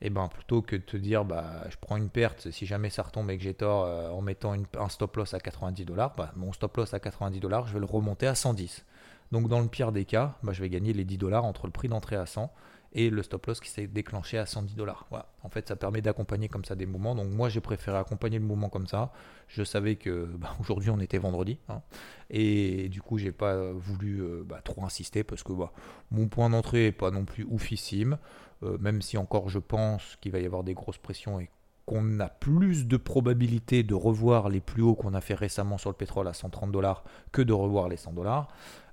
Et 0.00 0.08
eh 0.08 0.10
ben 0.10 0.26
plutôt 0.26 0.60
que 0.60 0.74
de 0.74 0.82
te 0.82 0.96
dire 0.96 1.24
bah 1.24 1.64
je 1.70 1.76
prends 1.80 1.96
une 1.96 2.10
perte 2.10 2.50
si 2.50 2.66
jamais 2.66 2.90
ça 2.90 3.02
retombe 3.02 3.30
et 3.30 3.38
que 3.38 3.42
j'ai 3.42 3.54
tort 3.54 3.84
euh, 3.84 4.10
en 4.10 4.20
mettant 4.20 4.54
un 4.78 4.88
stop 4.90 5.16
loss 5.16 5.32
à 5.32 5.40
90 5.40 5.86
dollars, 5.86 6.14
bah, 6.16 6.32
mon 6.36 6.52
stop 6.52 6.76
loss 6.76 6.92
à 6.92 7.00
90 7.00 7.40
dollars, 7.40 7.66
je 7.66 7.72
vais 7.72 7.80
le 7.80 7.86
remonter 7.86 8.26
à 8.26 8.34
110. 8.34 8.84
Donc 9.32 9.48
dans 9.48 9.60
le 9.60 9.68
pire 9.68 9.92
des 9.92 10.04
cas, 10.04 10.36
bah, 10.42 10.52
je 10.52 10.60
vais 10.60 10.68
gagner 10.68 10.92
les 10.92 11.04
10 11.04 11.16
dollars 11.16 11.44
entre 11.44 11.66
le 11.66 11.72
prix 11.72 11.88
d'entrée 11.88 12.16
à 12.16 12.26
100 12.26 12.52
et 12.92 13.10
le 13.10 13.22
stop 13.22 13.46
loss 13.46 13.60
qui 13.60 13.68
s'est 13.68 13.86
déclenché 13.86 14.38
à 14.38 14.46
110 14.46 14.74
dollars. 14.74 15.06
En 15.42 15.48
fait, 15.48 15.68
ça 15.68 15.76
permet 15.76 16.00
d'accompagner 16.00 16.48
comme 16.48 16.64
ça 16.64 16.74
des 16.74 16.86
mouvements. 16.86 17.14
Donc 17.14 17.28
moi, 17.28 17.48
j'ai 17.48 17.60
préféré 17.60 17.98
accompagner 17.98 18.38
le 18.38 18.44
mouvement 18.44 18.68
comme 18.68 18.86
ça. 18.86 19.12
Je 19.48 19.62
savais 19.62 19.96
que 19.96 20.24
bah, 20.38 20.56
aujourd'hui, 20.60 20.90
on 20.90 21.00
était 21.00 21.18
vendredi, 21.18 21.58
hein. 21.68 21.82
et 22.30 22.88
du 22.88 23.00
coup, 23.02 23.18
j'ai 23.18 23.32
pas 23.32 23.72
voulu 23.72 24.22
euh, 24.22 24.42
bah, 24.44 24.60
trop 24.62 24.84
insister 24.84 25.24
parce 25.24 25.42
que 25.42 25.52
bah, 25.52 25.72
mon 26.10 26.28
point 26.28 26.50
d'entrée 26.50 26.86
est 26.86 26.92
pas 26.92 27.10
non 27.10 27.24
plus 27.24 27.44
oufissime, 27.48 28.18
euh, 28.62 28.78
même 28.78 29.02
si 29.02 29.18
encore 29.18 29.48
je 29.48 29.58
pense 29.58 30.16
qu'il 30.20 30.32
va 30.32 30.40
y 30.40 30.46
avoir 30.46 30.64
des 30.64 30.74
grosses 30.74 30.98
pressions 30.98 31.40
et 31.40 31.50
qu'on 31.86 32.18
a 32.18 32.28
plus 32.28 32.86
de 32.86 32.96
probabilité 32.96 33.84
de 33.84 33.94
revoir 33.94 34.48
les 34.48 34.60
plus 34.60 34.82
hauts 34.82 34.96
qu'on 34.96 35.14
a 35.14 35.20
fait 35.20 35.34
récemment 35.34 35.78
sur 35.78 35.88
le 35.88 35.96
pétrole 35.96 36.26
à 36.26 36.32
130 36.32 36.72
dollars 36.72 37.04
que 37.30 37.42
de 37.42 37.52
revoir 37.52 37.88
les 37.88 37.96
100 37.96 38.12
dollars. 38.12 38.48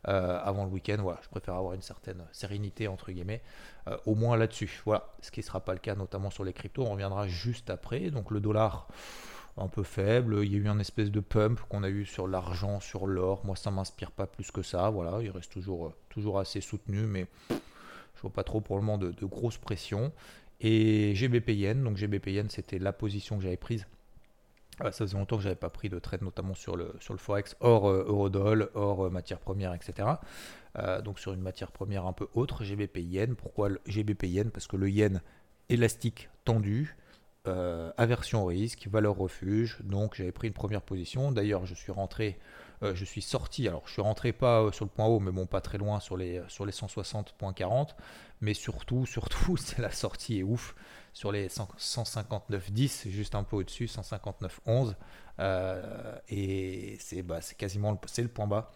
Euh, 0.09 0.38
avant 0.44 0.65
le 0.65 0.71
week-end. 0.71 0.97
Voilà, 1.00 1.19
je 1.23 1.29
préfère 1.29 1.55
avoir 1.55 1.73
une 1.73 1.81
certaine 1.81 2.25
sérénité 2.33 2.89
entre 2.89 3.13
guillemets, 3.13 3.41
euh, 3.88 3.95
au 4.05 4.15
moins 4.15 4.35
là-dessus. 4.35 4.81
Voilà, 4.83 5.13
ce 5.21 5.31
qui 5.31 5.39
ne 5.39 5.45
sera 5.45 5.61
pas 5.61 5.71
le 5.71 5.79
cas 5.79 5.95
notamment 5.95 6.29
sur 6.29 6.44
les 6.44 6.51
cryptos. 6.51 6.83
On 6.83 6.91
reviendra 6.91 7.27
juste 7.29 7.69
après. 7.69 8.11
Donc 8.11 8.29
le 8.29 8.41
dollar 8.41 8.89
un 9.55 9.69
peu 9.69 9.83
faible. 9.83 10.44
Il 10.44 10.51
y 10.51 10.55
a 10.55 10.59
eu 10.59 10.67
un 10.67 10.79
espèce 10.79 11.09
de 11.09 11.21
pump 11.21 11.61
qu'on 11.69 11.83
a 11.83 11.89
eu 11.89 12.05
sur 12.05 12.27
l'argent, 12.27 12.81
sur 12.81 13.07
l'or. 13.07 13.45
Moi, 13.45 13.55
ça 13.55 13.71
m'inspire 13.71 14.11
pas 14.11 14.27
plus 14.27 14.51
que 14.51 14.61
ça. 14.61 14.89
Voilà, 14.89 15.21
il 15.21 15.29
reste 15.29 15.53
toujours, 15.53 15.88
euh, 15.88 15.94
toujours 16.09 16.38
assez 16.38 16.59
soutenu, 16.59 17.05
mais 17.05 17.27
je 17.50 18.21
vois 18.21 18.31
pas 18.31 18.44
trop 18.44 18.59
pour 18.59 18.75
le 18.75 18.81
moment 18.81 18.97
de, 18.97 19.11
de 19.11 19.25
grosses 19.25 19.57
pressions. 19.57 20.11
Et 20.60 21.15
GBPN, 21.15 21.81
donc 21.81 21.95
GBPN, 21.95 22.50
c'était 22.50 22.79
la 22.79 22.91
position 22.91 23.38
que 23.38 23.43
j'avais 23.43 23.57
prise 23.57 23.86
ça 24.77 24.92
faisait 24.92 25.18
longtemps 25.18 25.38
que 25.38 25.44
j'avais 25.44 25.56
pas 25.56 25.70
pris 25.70 25.89
de 25.89 26.00
trade, 26.00 26.22
notamment 26.22 26.53
sur 26.53 26.75
le, 26.75 26.94
sur 27.00 27.13
le 27.13 27.20
Forex, 27.20 27.56
hors 27.60 27.89
euh, 27.89 28.06
Eurodoll, 28.08 28.70
hors 28.74 29.06
euh, 29.06 29.10
matière 29.10 29.39
première, 29.39 29.74
etc. 29.74 30.08
Euh, 30.77 31.01
donc 31.01 31.20
sur 31.20 31.34
une 31.34 31.42
matière 31.42 31.72
première 31.72 32.06
un 32.06 32.13
peu 32.13 32.27
autre, 32.34 32.63
GBP 32.63 32.98
Yen. 32.98 33.36
Pourquoi 33.36 33.70
le 33.70 33.82
GBP 33.86 34.24
Yen? 34.24 34.51
Parce 34.51 34.68
que 34.68 34.77
le 34.77 34.89
Yen 34.89 35.22
élastique 35.70 36.30
tendu, 36.46 36.96
aversion 37.98 38.44
au 38.44 38.48
risque, 38.48 38.88
valeur 38.88 39.18
refuge. 39.18 39.80
Donc 39.84 40.15
j'avais 40.15 40.32
pris 40.32 40.48
une 40.48 40.53
première 40.53 40.82
position. 40.82 41.32
D'ailleurs, 41.32 41.65
je 41.65 41.74
suis 41.74 41.92
rentré, 41.92 42.39
je 42.93 43.05
suis 43.05 43.21
sorti. 43.21 43.67
Alors 43.67 43.83
je 43.85 43.93
suis 43.93 44.01
rentré 44.01 44.33
pas 44.33 44.71
sur 44.71 44.85
le 44.85 44.91
point 44.91 45.05
haut, 45.05 45.19
mais 45.19 45.31
bon, 45.31 45.45
pas 45.45 45.61
très 45.61 45.77
loin 45.77 45.99
sur 45.99 46.17
les, 46.17 46.41
sur 46.47 46.65
les 46.65 46.71
160.40. 46.71 47.89
Mais 48.41 48.53
surtout, 48.53 49.05
surtout, 49.15 49.57
c'est 49.57 49.79
la 49.79 49.91
sortie 49.91 50.39
est 50.39 50.43
ouf 50.43 50.75
sur 51.13 51.31
les 51.31 51.47
159,10, 51.47 53.09
juste 53.09 53.35
un 53.35 53.43
peu 53.43 53.57
au-dessus, 53.57 53.85
159,11. 53.85 54.95
Euh, 55.39 56.17
et 56.29 56.97
c'est 56.99 57.23
bah, 57.23 57.39
quasiment 57.57 57.91
le 57.91 58.27
point 58.27 58.47
bas 58.47 58.71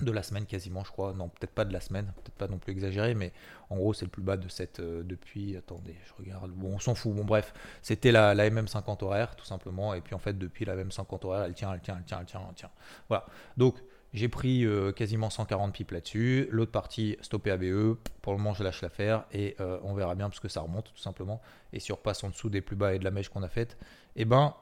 de 0.00 0.10
la 0.10 0.22
semaine 0.22 0.44
quasiment 0.46 0.82
je 0.84 0.90
crois 0.90 1.12
non 1.12 1.28
peut-être 1.28 1.52
pas 1.52 1.64
de 1.64 1.72
la 1.72 1.80
semaine 1.80 2.12
peut-être 2.16 2.34
pas 2.34 2.48
non 2.48 2.58
plus 2.58 2.72
exagéré 2.72 3.14
mais 3.14 3.32
en 3.70 3.76
gros 3.76 3.94
c'est 3.94 4.04
le 4.04 4.10
plus 4.10 4.22
bas 4.22 4.36
de 4.36 4.48
cette 4.48 4.80
euh, 4.80 5.02
depuis 5.04 5.56
attendez 5.56 5.94
je 6.06 6.12
regarde 6.22 6.50
bon 6.50 6.74
on 6.74 6.78
s'en 6.80 6.94
fout 6.94 7.14
bon 7.14 7.24
bref 7.24 7.52
c'était 7.80 8.10
la, 8.10 8.34
la, 8.34 8.50
MM50 8.50 9.04
horaire 9.04 9.36
tout 9.36 9.44
simplement 9.44 9.94
et 9.94 10.00
puis 10.00 10.14
en 10.14 10.18
fait 10.18 10.36
depuis 10.36 10.64
la 10.64 10.76
MM50 10.76 11.26
horaire 11.26 11.44
elle 11.44 11.54
tient 11.54 11.72
elle 11.72 11.80
tient 11.80 11.96
elle 11.98 12.04
tient 12.04 12.18
elle 12.20 12.26
tient 12.26 12.42
elle 12.48 12.54
tient 12.54 12.70
voilà 13.08 13.26
donc 13.56 13.76
j'ai 14.14 14.28
pris 14.28 14.64
euh, 14.64 14.92
quasiment 14.92 15.28
140 15.28 15.74
pips 15.74 15.90
là-dessus. 15.90 16.48
L'autre 16.52 16.70
partie, 16.70 17.16
stoppé 17.20 17.50
ABE. 17.50 17.96
Pour 18.22 18.32
le 18.32 18.38
moment, 18.38 18.54
je 18.54 18.62
lâche 18.62 18.80
l'affaire 18.80 19.24
et 19.32 19.56
euh, 19.58 19.80
on 19.82 19.92
verra 19.92 20.14
bien 20.14 20.28
parce 20.28 20.38
que 20.38 20.46
ça 20.46 20.60
remonte 20.60 20.92
tout 20.94 21.02
simplement. 21.02 21.42
Et 21.72 21.80
si 21.80 21.90
on 21.90 21.96
repasse 21.96 22.22
en 22.22 22.30
dessous 22.30 22.48
des 22.48 22.60
plus 22.60 22.76
bas 22.76 22.94
et 22.94 23.00
de 23.00 23.04
la 23.04 23.10
mèche 23.10 23.28
qu'on 23.28 23.42
a 23.42 23.48
faite, 23.48 23.76
eh 24.14 24.24
ben, 24.24 24.54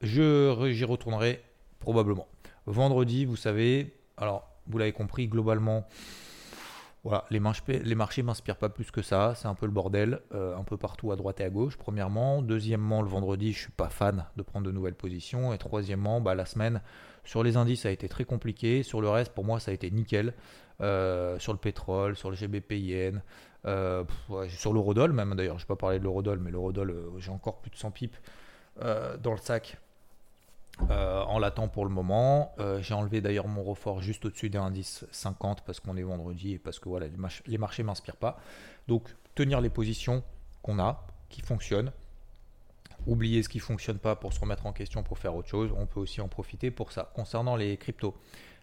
j'y 0.00 0.84
retournerai 0.84 1.44
probablement. 1.78 2.26
Vendredi, 2.64 3.26
vous 3.26 3.36
savez, 3.36 3.94
alors 4.22 4.48
vous 4.66 4.78
l'avez 4.78 4.92
compris, 4.92 5.26
globalement, 5.28 5.86
Voilà, 7.04 7.24
les, 7.30 7.40
marchés, 7.40 7.80
les 7.80 7.94
marchés 7.96 8.22
m'inspirent 8.22 8.56
pas 8.56 8.68
plus 8.68 8.92
que 8.92 9.02
ça, 9.02 9.34
c'est 9.34 9.48
un 9.48 9.56
peu 9.56 9.66
le 9.66 9.72
bordel, 9.72 10.20
euh, 10.32 10.56
un 10.56 10.62
peu 10.62 10.76
partout 10.76 11.10
à 11.10 11.16
droite 11.16 11.40
et 11.40 11.44
à 11.44 11.50
gauche, 11.50 11.76
premièrement. 11.76 12.42
Deuxièmement, 12.42 13.02
le 13.02 13.08
vendredi, 13.08 13.52
je 13.52 13.58
suis 13.58 13.72
pas 13.72 13.88
fan 13.88 14.24
de 14.36 14.42
prendre 14.42 14.64
de 14.64 14.70
nouvelles 14.70 14.94
positions. 14.94 15.52
Et 15.52 15.58
troisièmement, 15.58 16.20
bah, 16.20 16.36
la 16.36 16.46
semaine, 16.46 16.80
sur 17.24 17.42
les 17.42 17.56
indices, 17.56 17.82
ça 17.82 17.88
a 17.88 17.90
été 17.90 18.08
très 18.08 18.24
compliqué. 18.24 18.84
Sur 18.84 19.00
le 19.00 19.08
reste, 19.08 19.32
pour 19.34 19.44
moi, 19.44 19.58
ça 19.58 19.72
a 19.72 19.74
été 19.74 19.90
nickel. 19.90 20.32
Euh, 20.80 21.38
sur 21.40 21.52
le 21.52 21.58
pétrole, 21.58 22.16
sur 22.16 22.30
le 22.30 22.36
GBP 22.36 22.72
euh, 23.66 24.04
sur 24.48 24.72
l'eurodoll 24.72 25.12
même 25.12 25.36
d'ailleurs, 25.36 25.58
je 25.58 25.64
ne 25.64 25.66
vais 25.66 25.74
pas 25.74 25.76
parler 25.76 25.98
de 26.00 26.04
l'eurodoll, 26.04 26.40
mais 26.40 26.50
l'eurodoll, 26.50 26.92
j'ai 27.18 27.30
encore 27.30 27.60
plus 27.60 27.70
de 27.70 27.76
100 27.76 27.90
pipes 27.92 28.16
dans 28.80 29.30
le 29.30 29.36
sac 29.36 29.78
euh, 30.90 31.22
en 31.22 31.38
l'attend 31.38 31.68
pour 31.68 31.84
le 31.84 31.90
moment. 31.90 32.54
Euh, 32.58 32.80
j'ai 32.80 32.94
enlevé 32.94 33.20
d'ailleurs 33.20 33.46
mon 33.46 33.62
refort 33.62 34.00
juste 34.00 34.24
au-dessus 34.24 34.50
des 34.50 34.58
indices 34.58 35.04
50 35.12 35.62
parce 35.64 35.80
qu'on 35.80 35.96
est 35.96 36.02
vendredi 36.02 36.54
et 36.54 36.58
parce 36.58 36.78
que 36.78 36.88
voilà, 36.88 37.06
les, 37.46 37.58
marchés 37.58 37.82
ne 37.82 37.86
m'inspirent 37.86 38.16
pas. 38.16 38.38
Donc 38.88 39.14
tenir 39.34 39.60
les 39.60 39.70
positions 39.70 40.24
qu'on 40.62 40.78
a, 40.78 41.06
qui 41.28 41.42
fonctionnent. 41.42 41.92
Oublier 43.06 43.42
ce 43.42 43.48
qui 43.48 43.58
ne 43.58 43.62
fonctionne 43.62 43.98
pas 43.98 44.16
pour 44.16 44.32
se 44.32 44.40
remettre 44.40 44.66
en 44.66 44.72
question 44.72 45.02
pour 45.02 45.18
faire 45.18 45.34
autre 45.34 45.48
chose. 45.48 45.72
On 45.76 45.86
peut 45.86 46.00
aussi 46.00 46.20
en 46.20 46.28
profiter 46.28 46.70
pour 46.70 46.92
ça. 46.92 47.10
Concernant 47.14 47.56
les 47.56 47.76
cryptos, 47.76 48.16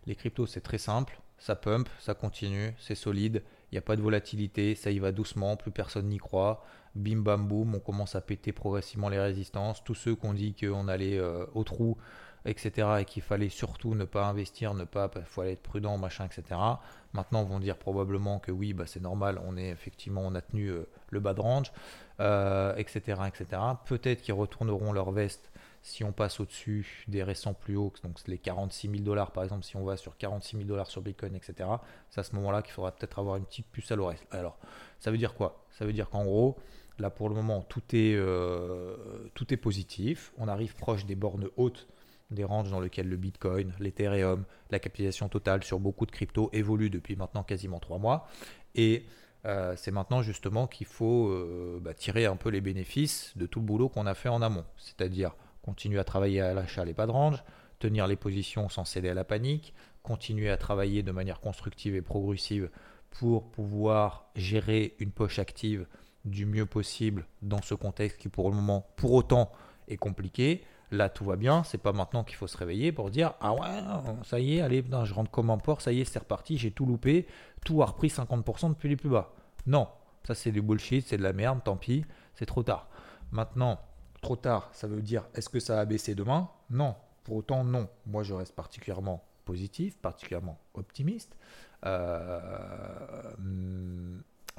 les 0.06 0.16
cryptos 0.16 0.48
c'est 0.48 0.62
très 0.62 0.78
simple. 0.78 1.20
Ça 1.38 1.56
pump, 1.56 1.88
ça 2.00 2.16
continue, 2.16 2.74
c'est 2.80 2.96
solide. 2.96 3.44
Il 3.72 3.76
n'y 3.76 3.80
a 3.80 3.82
pas 3.82 3.96
de 3.96 4.02
volatilité, 4.02 4.76
ça 4.76 4.92
y 4.92 5.00
va 5.00 5.12
doucement, 5.12 5.56
plus 5.56 5.72
personne 5.72 6.08
n'y 6.08 6.18
croit 6.18 6.64
bim 6.96 7.22
bam 7.22 7.48
boum, 7.48 7.76
on 7.76 7.80
commence 7.80 8.16
à 8.16 8.22
péter 8.22 8.52
progressivement 8.52 9.10
les 9.10 9.20
résistances. 9.20 9.84
Tous 9.84 9.96
ceux 9.96 10.16
qui 10.16 10.26
ont 10.26 10.34
dit 10.34 10.54
qu'on 10.54 10.88
allait 10.88 11.18
euh, 11.18 11.46
au 11.54 11.64
trou, 11.64 11.98
etc., 12.46 12.88
et 13.00 13.06
qu'il 13.06 13.22
fallait 13.22 13.50
surtout 13.50 13.96
ne 13.96 14.06
pas 14.06 14.26
investir, 14.26 14.74
ne 14.74 14.84
pas, 14.84 15.10
il 15.16 15.22
faut 15.24 15.42
aller 15.42 15.54
être 15.54 15.62
prudent, 15.62 15.98
machin, 15.98 16.26
etc. 16.26 16.60
Maintenant, 17.14 17.44
vont 17.44 17.60
dire 17.60 17.78
probablement 17.78 18.40
que 18.40 18.52
oui, 18.52 18.74
bah, 18.74 18.86
c'est 18.88 19.02
normal, 19.02 19.40
on 19.46 19.58
est 19.58 19.70
effectivement, 19.70 20.22
on 20.26 20.36
a 20.36 20.42
tenu 20.42 20.68
euh, 20.68 20.88
le 21.10 21.20
bas 21.20 21.34
de 21.34 21.42
range, 21.42 21.72
etc., 22.18 22.20
euh, 22.22 22.76
etc. 22.78 23.62
Peut-être 23.86 24.22
qu'ils 24.22 24.34
retourneront 24.34 24.92
leur 24.92 25.12
veste 25.12 25.52
si 25.82 26.04
on 26.04 26.12
passe 26.12 26.40
au-dessus 26.40 27.06
des 27.08 27.24
récents 27.24 27.54
plus 27.54 27.78
hauts, 27.78 27.94
donc 28.04 28.18
les 28.28 28.38
46 28.38 28.90
000 28.90 29.04
dollars 29.04 29.32
par 29.32 29.44
exemple, 29.44 29.64
si 29.64 29.76
on 29.76 29.84
va 29.84 29.98
sur 29.98 30.18
46 30.18 30.58
000 30.58 30.68
dollars 30.68 30.88
sur 30.88 31.02
Bitcoin, 31.02 31.36
etc., 31.36 31.70
c'est 32.10 32.20
à 32.20 32.24
ce 32.24 32.36
moment-là 32.36 32.62
qu'il 32.62 32.74
faudra 32.74 32.92
peut-être 32.92 33.20
avoir 33.20 33.38
une 33.38 33.46
petite 33.46 33.68
puce 33.68 33.92
à 33.92 33.96
l'oreille. 33.96 34.20
Alors, 34.32 34.58
ça 35.00 35.12
veut 35.12 35.18
dire 35.18 35.34
quoi? 35.34 35.66
Ça 35.72 35.86
veut 35.86 35.94
dire 35.94 36.10
qu'en 36.10 36.26
gros, 36.26 36.58
Là, 37.00 37.10
pour 37.10 37.30
le 37.30 37.36
moment, 37.36 37.62
tout 37.62 37.82
est, 37.94 38.14
euh, 38.16 38.96
tout 39.34 39.54
est 39.54 39.58
positif. 39.58 40.34
On 40.38 40.48
arrive 40.48 40.76
proche 40.76 41.06
des 41.06 41.16
bornes 41.16 41.48
hautes 41.56 41.88
des 42.32 42.44
ranges 42.44 42.70
dans 42.70 42.80
lesquelles 42.80 43.10
le 43.10 43.18
Bitcoin, 43.18 43.74
l'Ethereum, 43.80 44.44
la 44.70 44.78
capitalisation 44.78 45.30
totale 45.30 45.64
sur 45.64 45.80
beaucoup 45.80 46.06
de 46.06 46.12
cryptos 46.12 46.50
évolue 46.54 46.92
depuis 46.92 47.16
maintenant 47.16 47.42
quasiment 47.44 47.80
trois 47.80 47.98
mois. 47.98 48.28
Et 48.76 49.06
euh, 49.46 49.74
c'est 49.76 49.90
maintenant 49.90 50.22
justement 50.22 50.68
qu'il 50.68 50.86
faut 50.86 51.30
euh, 51.30 51.80
bah, 51.82 51.96
tirer 51.96 52.26
un 52.26 52.36
peu 52.36 52.50
les 52.50 52.62
bénéfices 52.62 53.34
de 53.36 53.48
tout 53.48 53.60
le 53.60 53.66
boulot 53.66 53.90
qu'on 53.90 54.06
a 54.06 54.14
fait 54.14 54.30
en 54.30 54.44
amont. 54.44 54.66
C'est-à-dire 54.78 55.36
continuer 55.70 56.00
à 56.00 56.04
travailler 56.04 56.42
à 56.42 56.56
l'achat 56.56 56.84
les 56.84 56.96
pas 56.96 57.06
de 57.06 57.12
range, 57.12 57.44
tenir 57.78 58.08
les 58.08 58.16
positions 58.16 58.70
sans 58.70 58.86
céder 58.86 59.10
à 59.10 59.14
la 59.14 59.24
panique, 59.24 59.76
continuer 60.02 60.50
à 60.50 60.58
travailler 60.58 61.04
de 61.04 61.12
manière 61.12 61.40
constructive 61.40 61.96
et 61.96 62.02
progressive 62.02 62.72
pour 63.12 63.52
pouvoir 63.52 64.32
gérer 64.36 64.96
une 64.98 65.12
poche 65.12 65.38
active 65.38 65.86
du 66.26 66.48
mieux 66.48 66.66
possible 66.66 67.28
dans 67.44 67.62
ce 67.62 67.76
contexte 67.76 68.18
qui 68.18 68.30
pour 68.30 68.50
le 68.50 68.56
moment, 68.56 68.88
pour 68.96 69.14
autant, 69.14 69.52
est 69.88 69.98
compliqué. 69.98 70.64
Là, 70.90 71.08
tout 71.08 71.24
va 71.24 71.36
bien. 71.36 71.64
C'est 71.64 71.78
pas 71.78 71.94
maintenant 71.94 72.24
qu'il 72.24 72.36
faut 72.36 72.48
se 72.48 72.58
réveiller 72.58 72.92
pour 72.92 73.12
dire 73.12 73.34
Ah 73.40 73.54
ouais, 73.54 74.24
ça 74.24 74.40
y 74.40 74.58
est, 74.58 74.62
allez, 74.62 74.84
je 75.04 75.14
rentre 75.14 75.30
comme 75.30 75.52
un 75.52 75.60
port, 75.60 75.82
ça 75.82 75.92
y 75.92 76.02
est, 76.02 76.06
c'est 76.06 76.18
reparti, 76.18 76.58
j'ai 76.58 76.72
tout 76.72 76.88
loupé, 76.88 77.28
tout 77.64 77.84
a 77.84 77.86
repris 77.86 78.08
50% 78.08 78.70
depuis 78.70 78.90
les 78.90 78.96
plus 78.96 79.10
bas. 79.10 79.34
Non, 79.68 79.88
ça 80.24 80.34
c'est 80.34 80.52
du 80.52 80.64
bullshit, 80.64 81.06
c'est 81.06 81.18
de 81.18 81.24
la 81.24 81.34
merde, 81.34 81.60
tant 81.64 81.78
pis, 81.78 82.06
c'est 82.34 82.48
trop 82.48 82.64
tard. 82.64 82.90
Maintenant, 83.32 83.80
trop 84.22 84.36
tard, 84.36 84.70
ça 84.74 84.88
veut 84.88 85.02
dire 85.02 85.26
est-ce 85.34 85.50
que 85.50 85.60
ça 85.60 85.76
va 85.76 85.86
baisser 85.86 86.16
demain? 86.16 86.50
Non, 86.70 86.96
pour 87.24 87.38
autant, 87.38 87.64
non. 87.64 87.88
Moi, 88.06 88.24
je 88.24 88.34
reste 88.34 88.56
particulièrement 88.56 89.24
positif, 89.46 89.98
particulièrement 89.98 90.60
optimiste. 90.74 91.36
Euh, 91.86 93.34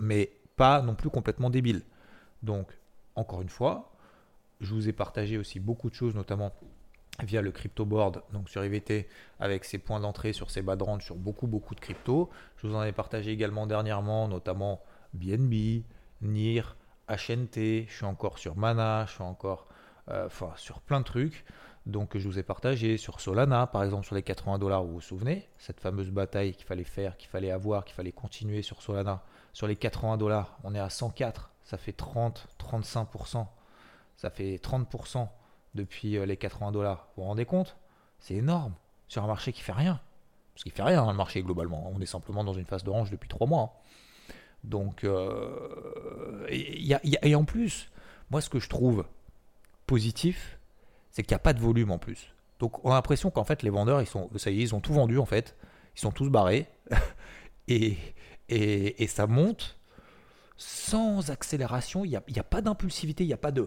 mais 0.01 0.31
pas 0.57 0.83
non 0.83 0.95
plus 0.95 1.11
complètement 1.11 1.51
débile. 1.51 1.83
Donc, 2.43 2.79
encore 3.17 3.43
une 3.43 3.49
fois, 3.49 3.93
je 4.61 4.75
vous 4.75 4.89
ai 4.89 4.93
partagé 4.93 5.39
aussi 5.39 5.61
beaucoup 5.61 5.91
de 5.91 5.95
choses, 5.95 6.15
notamment 6.15 6.53
via 7.23 7.43
le 7.43 7.51
crypto 7.51 7.85
board, 7.85 8.23
donc 8.33 8.49
sur 8.49 8.65
IVT, 8.65 9.09
avec 9.41 9.65
ses 9.65 9.79
points 9.79 10.01
d'entrée 10.01 10.33
sur 10.33 10.51
ses 10.51 10.63
bas 10.63 10.77
de 10.77 10.83
range 10.83 11.05
sur 11.05 11.17
beaucoup, 11.17 11.47
beaucoup 11.47 11.75
de 11.75 11.81
crypto. 11.81 12.31
Je 12.57 12.67
vous 12.67 12.75
en 12.75 12.83
ai 12.83 12.93
partagé 12.93 13.31
également 13.31 13.67
dernièrement, 13.67 14.29
notamment 14.29 14.81
BNB, 15.13 15.85
NIR, 16.23 16.77
HNT, 17.11 17.87
je 17.89 17.93
suis 17.93 18.05
encore 18.05 18.39
sur 18.39 18.57
Mana, 18.57 19.05
je 19.07 19.13
suis 19.13 19.23
encore 19.23 19.67
euh, 20.09 20.29
sur 20.57 20.81
plein 20.81 21.01
de 21.01 21.05
trucs. 21.05 21.45
Donc 21.87 22.17
je 22.17 22.29
vous 22.29 22.39
ai 22.39 22.43
partagé 22.43 22.97
sur 22.97 23.21
Solana, 23.21 23.67
par 23.67 23.83
exemple 23.85 24.07
sur 24.07 24.15
les 24.15 24.23
80 24.23 24.59
dollars, 24.59 24.85
vous 24.85 24.95
vous 24.95 25.01
souvenez, 25.01 25.49
cette 25.59 25.81
fameuse 25.81 26.11
bataille 26.11 26.53
qu'il 26.53 26.67
fallait 26.67 26.85
faire, 26.85 27.17
qu'il 27.17 27.29
fallait 27.29 27.51
avoir, 27.51 27.85
qu'il 27.85 27.95
fallait 27.95 28.13
continuer 28.13 28.63
sur 28.63 28.83
Solana. 28.83 29.23
Sur 29.53 29.67
les 29.67 29.77
80 29.77 30.19
dollars, 30.19 30.59
on 30.63 30.75
est 30.75 30.79
à 30.79 30.91
104, 30.91 31.51
ça 31.65 31.79
fait 31.79 31.93
30, 31.93 32.47
35%. 32.59 33.47
Ça 34.17 34.31
fait 34.31 34.57
30% 34.57 35.29
depuis 35.75 36.19
euh, 36.19 36.27
les 36.27 36.37
80 36.37 36.73
dollars. 36.73 37.09
Vous 37.17 37.23
vous 37.23 37.29
rendez 37.29 37.47
compte? 37.47 37.77
C'est 38.19 38.35
énorme 38.35 38.75
sur 39.09 39.25
un 39.25 39.27
marché 39.27 39.53
qui 39.53 39.63
fait 39.63 39.73
rien. 39.73 40.01
Parce 40.53 40.65
qu'il 40.65 40.73
fait 40.73 40.83
rien, 40.83 41.03
hein, 41.03 41.11
le 41.11 41.17
marché 41.17 41.43
globalement. 41.43 41.91
On 41.95 42.01
est 42.01 42.07
simplement 42.07 42.45
dans 42.45 42.53
une 42.53 42.67
phase 42.67 42.85
d'orange 42.85 43.11
depuis 43.11 43.29
3 43.29 43.47
mois. 43.47 43.63
Hein. 43.63 43.91
Donc, 44.65 45.05
euh, 45.05 46.47
et, 46.49 47.35
en 47.35 47.45
plus, 47.45 47.91
moi 48.31 48.41
ce 48.41 48.51
que 48.51 48.59
je 48.59 48.69
trouve 48.69 49.05
positif, 49.87 50.59
c'est 51.11 51.23
qu'il 51.23 51.33
n'y 51.33 51.37
a 51.37 51.41
pas 51.41 51.53
de 51.53 51.61
volume 51.61 51.91
en 51.91 51.99
plus. 51.99 52.35
Donc 52.59 52.85
on 52.85 52.91
a 52.91 52.95
l'impression 52.95 53.31
qu'en 53.31 53.45
fait 53.45 53.63
les 53.63 53.71
vendeurs, 53.71 54.01
ils 54.01 54.07
sont, 54.07 54.29
ça 54.37 54.51
y 54.51 54.61
est, 54.61 54.63
ils 54.63 54.75
ont 54.75 54.81
tout 54.81 54.93
vendu 54.93 55.19
en 55.19 55.25
fait. 55.25 55.57
Ils 55.97 56.01
sont 56.01 56.13
tous 56.13 56.29
barrés. 56.29 56.67
et, 57.69 57.97
et, 58.49 59.07
ça 59.07 59.27
monte 59.27 59.79
sans 60.57 61.31
accélération, 61.31 62.05
il 62.05 62.11
n'y 62.11 62.17
a, 62.17 62.23
a, 62.37 62.43
pas 62.43 62.61
d'impulsivité, 62.61 63.25
il 63.25 63.29
n'y 63.29 63.33
a 63.33 63.39
pas 63.39 63.51
de 63.51 63.67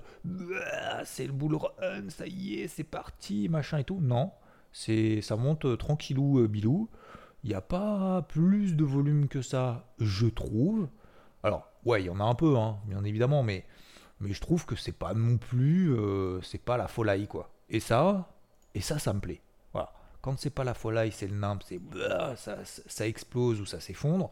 c'est 1.06 1.26
le 1.26 1.34
bull 1.34 1.56
run, 1.56 2.10
ça 2.10 2.28
y 2.28 2.60
est, 2.60 2.68
c'est 2.68 2.84
parti, 2.84 3.50
machin 3.50 3.80
et 3.80 3.84
tout. 3.84 4.00
Non, 4.00 4.32
c'est 4.72 5.22
ça 5.22 5.36
monte 5.36 5.66
euh, 5.66 5.76
tranquillou 5.76 6.40
euh, 6.40 6.48
bilou. 6.48 6.90
Il 7.44 7.50
n'y 7.50 7.56
a 7.56 7.62
pas 7.62 8.22
plus 8.22 8.76
de 8.76 8.84
volume 8.84 9.28
que 9.28 9.42
ça, 9.42 9.86
je 10.00 10.28
trouve. 10.28 10.88
Alors, 11.44 11.68
ouais, 11.86 12.02
il 12.02 12.06
y 12.06 12.10
en 12.10 12.20
a 12.20 12.24
un 12.24 12.36
peu, 12.36 12.58
hein, 12.58 12.78
bien 12.86 13.04
évidemment, 13.04 13.44
mais, 13.44 13.66
mais 14.20 14.32
je 14.32 14.40
trouve 14.40 14.66
que 14.66 14.76
c'est 14.76 14.98
pas 14.98 15.14
non 15.14 15.38
plus, 15.38 15.94
euh, 15.94 16.42
c'est 16.42 16.62
pas 16.62 16.78
la 16.78 16.88
folie, 16.88 17.28
quoi. 17.28 17.52
Et 17.70 17.80
ça, 17.80 18.30
et 18.74 18.82
ça, 18.82 18.98
ça 19.00 19.14
me 19.14 19.20
plaît. 19.20 19.42
Voilà. 19.74 19.92
Quand 20.22 20.40
c'est 20.40 20.50
pas 20.50 20.64
la 20.64 20.74
folie, 20.74 21.12
c'est 21.12 21.28
le 21.28 21.36
nimp, 21.36 21.64
c'est 21.64 21.82
ça, 22.38 22.58
ça 22.64 23.08
explose 23.08 23.60
ou 23.60 23.66
ça 23.66 23.80
s'effondre. 23.80 24.32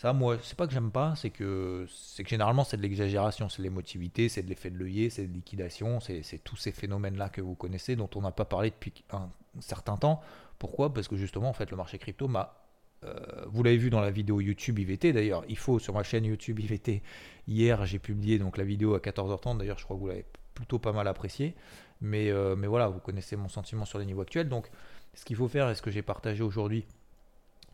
Ça, 0.00 0.14
moi, 0.14 0.38
c'est 0.42 0.56
pas 0.56 0.66
que 0.66 0.72
j'aime 0.72 0.90
pas, 0.90 1.14
c'est 1.14 1.28
que, 1.28 1.86
c'est 1.90 2.24
que 2.24 2.30
généralement 2.30 2.64
c'est 2.64 2.78
de 2.78 2.82
l'exagération, 2.82 3.50
c'est 3.50 3.60
l'émotivité, 3.60 4.30
c'est 4.30 4.42
de 4.42 4.48
l'effet 4.48 4.70
de 4.70 4.78
l'œillet, 4.78 5.10
c'est 5.10 5.26
de 5.26 5.32
liquidation, 5.34 6.00
c'est, 6.00 6.22
tous 6.42 6.56
ces 6.56 6.72
phénomènes-là 6.72 7.28
que 7.28 7.42
vous 7.42 7.54
connaissez, 7.54 7.96
dont 7.96 8.08
on 8.14 8.22
n'a 8.22 8.30
pas 8.30 8.46
parlé 8.46 8.70
depuis 8.70 8.94
un 9.12 9.28
certain 9.60 9.96
temps. 9.96 10.20
Pourquoi? 10.58 10.92
Parce 10.92 11.08
que 11.08 11.16
justement, 11.16 11.48
en 11.48 11.52
fait, 11.52 11.70
le 11.70 11.76
marché 11.76 11.98
crypto 11.98 12.28
m'a. 12.28 12.56
Euh, 13.02 13.14
vous 13.46 13.62
l'avez 13.62 13.78
vu 13.78 13.88
dans 13.88 14.00
la 14.00 14.10
vidéo 14.10 14.42
YouTube 14.42 14.78
IVT 14.78 15.14
d'ailleurs, 15.14 15.42
il 15.48 15.56
faut 15.56 15.78
sur 15.78 15.94
ma 15.94 16.02
chaîne 16.02 16.26
YouTube 16.26 16.60
IVT. 16.60 17.02
Hier, 17.48 17.86
j'ai 17.86 17.98
publié 17.98 18.38
donc 18.38 18.58
la 18.58 18.64
vidéo 18.64 18.94
à 18.94 18.98
14h30. 18.98 19.58
D'ailleurs, 19.58 19.78
je 19.78 19.84
crois 19.84 19.96
que 19.96 20.00
vous 20.00 20.08
l'avez 20.08 20.26
plutôt 20.54 20.78
pas 20.78 20.92
mal 20.92 21.08
apprécié. 21.08 21.54
Mais, 22.02 22.30
euh, 22.30 22.56
mais 22.56 22.66
voilà, 22.66 22.88
vous 22.88 23.00
connaissez 23.00 23.36
mon 23.36 23.48
sentiment 23.48 23.86
sur 23.86 23.98
les 23.98 24.04
niveaux 24.04 24.22
actuels. 24.22 24.48
Donc, 24.48 24.70
ce 25.14 25.24
qu'il 25.24 25.36
faut 25.36 25.48
faire 25.48 25.68
et 25.70 25.74
ce 25.74 25.82
que 25.82 25.90
j'ai 25.90 26.02
partagé 26.02 26.42
aujourd'hui, 26.42 26.86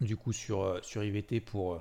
du 0.00 0.16
coup, 0.16 0.32
sur, 0.32 0.62
euh, 0.62 0.78
sur 0.82 1.02
IVT 1.02 1.40
pour 1.40 1.80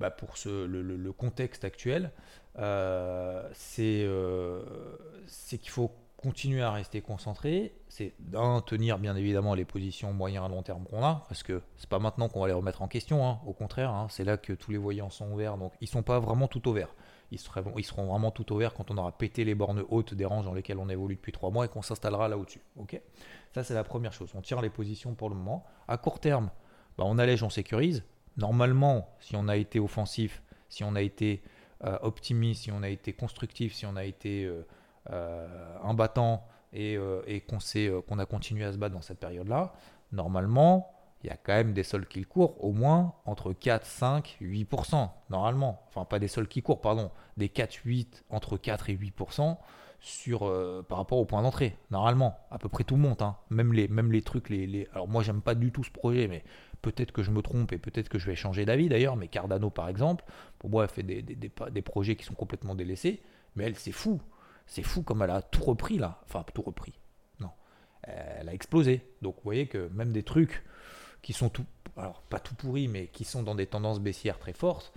bah, 0.00 0.10
pour 0.10 0.38
ce, 0.38 0.64
le, 0.64 1.12
contexte 1.12 1.62
actuel, 1.62 2.10
euh, 2.58 3.46
euh, 3.78 4.62
c'est 5.26 5.58
qu'il 5.58 5.70
faut 5.70 5.94
continuer 6.22 6.62
à 6.62 6.70
rester 6.70 7.00
concentré, 7.00 7.72
c'est 7.88 8.12
d'un 8.18 8.60
tenir 8.60 8.98
bien 8.98 9.16
évidemment 9.16 9.54
les 9.54 9.64
positions 9.64 10.12
moyen 10.12 10.44
à 10.44 10.48
long 10.48 10.62
terme 10.62 10.84
qu'on 10.84 11.02
a, 11.02 11.24
parce 11.28 11.42
que 11.42 11.62
c'est 11.76 11.88
pas 11.88 11.98
maintenant 11.98 12.28
qu'on 12.28 12.40
va 12.40 12.46
les 12.46 12.52
remettre 12.52 12.82
en 12.82 12.88
question, 12.88 13.26
hein. 13.26 13.40
au 13.46 13.52
contraire, 13.52 13.90
hein, 13.90 14.06
c'est 14.10 14.24
là 14.24 14.36
que 14.36 14.52
tous 14.52 14.70
les 14.70 14.76
voyants 14.76 15.10
sont 15.10 15.30
ouverts, 15.32 15.56
donc 15.56 15.72
ils 15.80 15.88
sont 15.88 16.02
pas 16.02 16.18
vraiment 16.18 16.46
tout 16.46 16.68
ouverts. 16.68 16.94
Ils, 17.32 17.38
seront 17.38 18.06
vraiment 18.06 18.32
tout 18.32 18.52
ouverts 18.52 18.74
quand 18.74 18.90
on 18.90 18.98
aura 18.98 19.12
pété 19.12 19.44
les 19.44 19.54
bornes 19.54 19.84
hautes 19.88 20.14
des 20.14 20.24
ranges 20.24 20.44
dans 20.44 20.52
lesquelles 20.52 20.78
on 20.78 20.88
évolue 20.88 21.14
depuis 21.14 21.30
trois 21.30 21.50
mois 21.50 21.64
et 21.64 21.68
qu'on 21.68 21.80
s'installera 21.80 22.28
là 22.28 22.36
au-dessus. 22.36 22.60
Ça 23.54 23.62
c'est 23.62 23.74
la 23.74 23.84
première 23.84 24.12
chose. 24.12 24.30
On 24.34 24.40
tire 24.40 24.60
les 24.60 24.70
positions 24.70 25.14
pour 25.14 25.28
le 25.28 25.36
moment. 25.36 25.64
À 25.86 25.96
court 25.96 26.18
terme, 26.18 26.50
bah, 26.98 27.04
on 27.06 27.18
allège, 27.18 27.44
on 27.44 27.50
sécurise 27.50 28.02
normalement, 28.36 29.08
si 29.20 29.36
on 29.36 29.48
a 29.48 29.56
été 29.56 29.78
offensif, 29.78 30.42
si 30.68 30.84
on 30.84 30.94
a 30.94 31.02
été 31.02 31.42
euh, 31.84 31.98
optimiste, 32.02 32.64
si 32.64 32.72
on 32.72 32.82
a 32.82 32.88
été 32.88 33.12
constructif, 33.12 33.74
si 33.74 33.86
on 33.86 33.96
a 33.96 34.04
été 34.04 34.44
euh, 34.44 34.66
un 35.08 35.94
battant 35.94 36.46
et, 36.72 36.98
qu'on 37.48 37.58
qu'on 38.02 38.18
a 38.18 38.26
continué 38.26 38.64
à 38.64 38.72
se 38.72 38.78
battre 38.78 38.94
dans 38.94 39.02
cette 39.02 39.18
période-là, 39.18 39.72
normalement, 40.12 40.92
il 41.22 41.28
y 41.28 41.30
a 41.30 41.36
quand 41.36 41.52
même 41.52 41.72
des 41.72 41.82
sols 41.82 42.06
qui 42.06 42.22
courent 42.22 42.62
au 42.64 42.72
moins 42.72 43.14
entre 43.26 43.52
4, 43.52 43.84
5, 43.84 44.38
8%, 44.40 45.10
normalement. 45.28 45.82
Enfin, 45.88 46.04
pas 46.04 46.18
des 46.18 46.28
sols 46.28 46.48
qui 46.48 46.62
courent, 46.62 46.80
pardon, 46.80 47.10
des 47.36 47.48
4, 47.48 47.74
8, 47.84 48.24
entre 48.30 48.56
4 48.56 48.90
et 48.90 48.96
8% 48.96 49.58
sur, 50.00 50.46
euh, 50.46 50.82
par 50.88 50.96
rapport 50.96 51.18
au 51.18 51.26
point 51.26 51.42
d'entrée, 51.42 51.76
normalement. 51.90 52.38
À 52.50 52.58
peu 52.58 52.70
près 52.70 52.84
tout 52.84 52.94
le 52.94 53.02
monde, 53.02 53.20
hein. 53.20 53.36
même, 53.50 53.72
les, 53.74 54.22
trucs. 54.22 54.48
Les. 54.48 54.88
Alors, 54.94 55.08
moi, 55.08 55.22
j'aime 55.22 55.42
pas 55.42 55.54
du 55.54 55.72
tout 55.72 55.84
ce 55.84 55.90
projet, 55.90 56.26
mais 56.26 56.42
peut-être 56.80 57.12
que 57.12 57.22
je 57.22 57.30
me 57.30 57.42
trompe 57.42 57.72
et 57.72 57.78
peut-être 57.78 58.08
que 58.08 58.18
je 58.18 58.26
vais 58.26 58.36
changer 58.36 58.64
d'avis 58.64 58.88
d'ailleurs. 58.88 59.16
Mais 59.16 59.28
Cardano, 59.28 59.68
par 59.68 59.88
exemple, 59.88 60.24
pour 60.58 60.70
moi, 60.70 60.84
elle 60.84 60.90
fait 60.90 61.02
des, 61.02 61.22
des 61.22 61.82
projets 61.82 62.16
qui 62.16 62.24
sont 62.24 62.34
complètement 62.34 62.74
délaissés, 62.74 63.22
mais 63.56 63.64
elle, 63.64 63.76
c'est 63.76 63.92
fou. 63.92 64.22
C'est 64.66 64.82
fou 64.82 65.02
comme 65.02 65.22
elle 65.22 65.30
a 65.30 65.42
tout 65.42 65.64
repris 65.64 65.98
là. 65.98 66.20
Enfin, 66.24 66.44
tout 66.54 66.62
repris. 66.62 66.94
Non. 67.40 67.50
Elle 68.02 68.48
a 68.48 68.54
explosé. 68.54 69.06
Donc, 69.22 69.36
vous 69.36 69.44
voyez 69.44 69.66
que 69.66 69.88
même 69.88 70.12
des 70.12 70.22
trucs 70.22 70.62
qui 71.22 71.32
sont 71.32 71.48
tout, 71.48 71.64
alors 71.96 72.22
pas 72.22 72.38
tout 72.38 72.54
pourris, 72.54 72.88
mais 72.88 73.08
qui 73.08 73.24
sont 73.24 73.42
dans 73.42 73.54
des 73.54 73.66
tendances 73.66 74.00
baissières 74.00 74.38
très 74.38 74.52
fortes, 74.52 74.92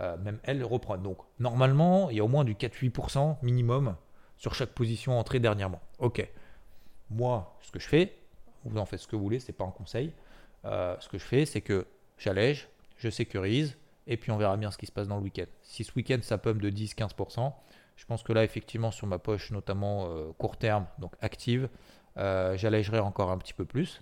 euh, 0.00 0.16
même 0.18 0.38
elles 0.44 0.64
reprennent. 0.64 1.02
Donc 1.02 1.18
normalement, 1.38 2.10
il 2.10 2.16
y 2.16 2.20
a 2.20 2.24
au 2.24 2.28
moins 2.28 2.44
du 2.44 2.54
4-8% 2.54 3.36
minimum 3.42 3.96
sur 4.36 4.54
chaque 4.54 4.70
position 4.70 5.18
entrée 5.18 5.40
dernièrement. 5.40 5.80
Ok. 5.98 6.26
Moi, 7.10 7.56
ce 7.62 7.72
que 7.72 7.80
je 7.80 7.88
fais, 7.88 8.16
vous 8.64 8.78
en 8.78 8.84
faites 8.84 9.00
ce 9.00 9.08
que 9.08 9.16
vous 9.16 9.22
voulez, 9.22 9.40
c'est 9.40 9.52
pas 9.52 9.64
un 9.64 9.70
conseil. 9.70 10.12
Euh, 10.64 10.96
ce 11.00 11.08
que 11.08 11.18
je 11.18 11.24
fais, 11.24 11.46
c'est 11.46 11.60
que 11.60 11.86
j'allège, 12.16 12.68
je 12.98 13.08
sécurise, 13.08 13.76
et 14.06 14.16
puis 14.16 14.30
on 14.30 14.36
verra 14.36 14.56
bien 14.56 14.70
ce 14.70 14.78
qui 14.78 14.86
se 14.86 14.92
passe 14.92 15.08
dans 15.08 15.16
le 15.16 15.22
week-end. 15.22 15.46
Si 15.62 15.84
ce 15.84 15.92
week-end 15.96 16.18
ça 16.22 16.38
pomme 16.38 16.60
de 16.60 16.70
10-15%, 16.70 17.52
je 17.98 18.06
pense 18.06 18.22
que 18.22 18.32
là, 18.32 18.44
effectivement, 18.44 18.90
sur 18.90 19.06
ma 19.06 19.18
poche, 19.18 19.50
notamment 19.50 20.06
euh, 20.08 20.32
court 20.38 20.56
terme, 20.56 20.86
donc 20.98 21.12
active, 21.20 21.68
j'allégerai 22.16 22.98
encore 22.98 23.30
un 23.30 23.38
petit 23.38 23.52
peu 23.52 23.64
plus. 23.64 24.00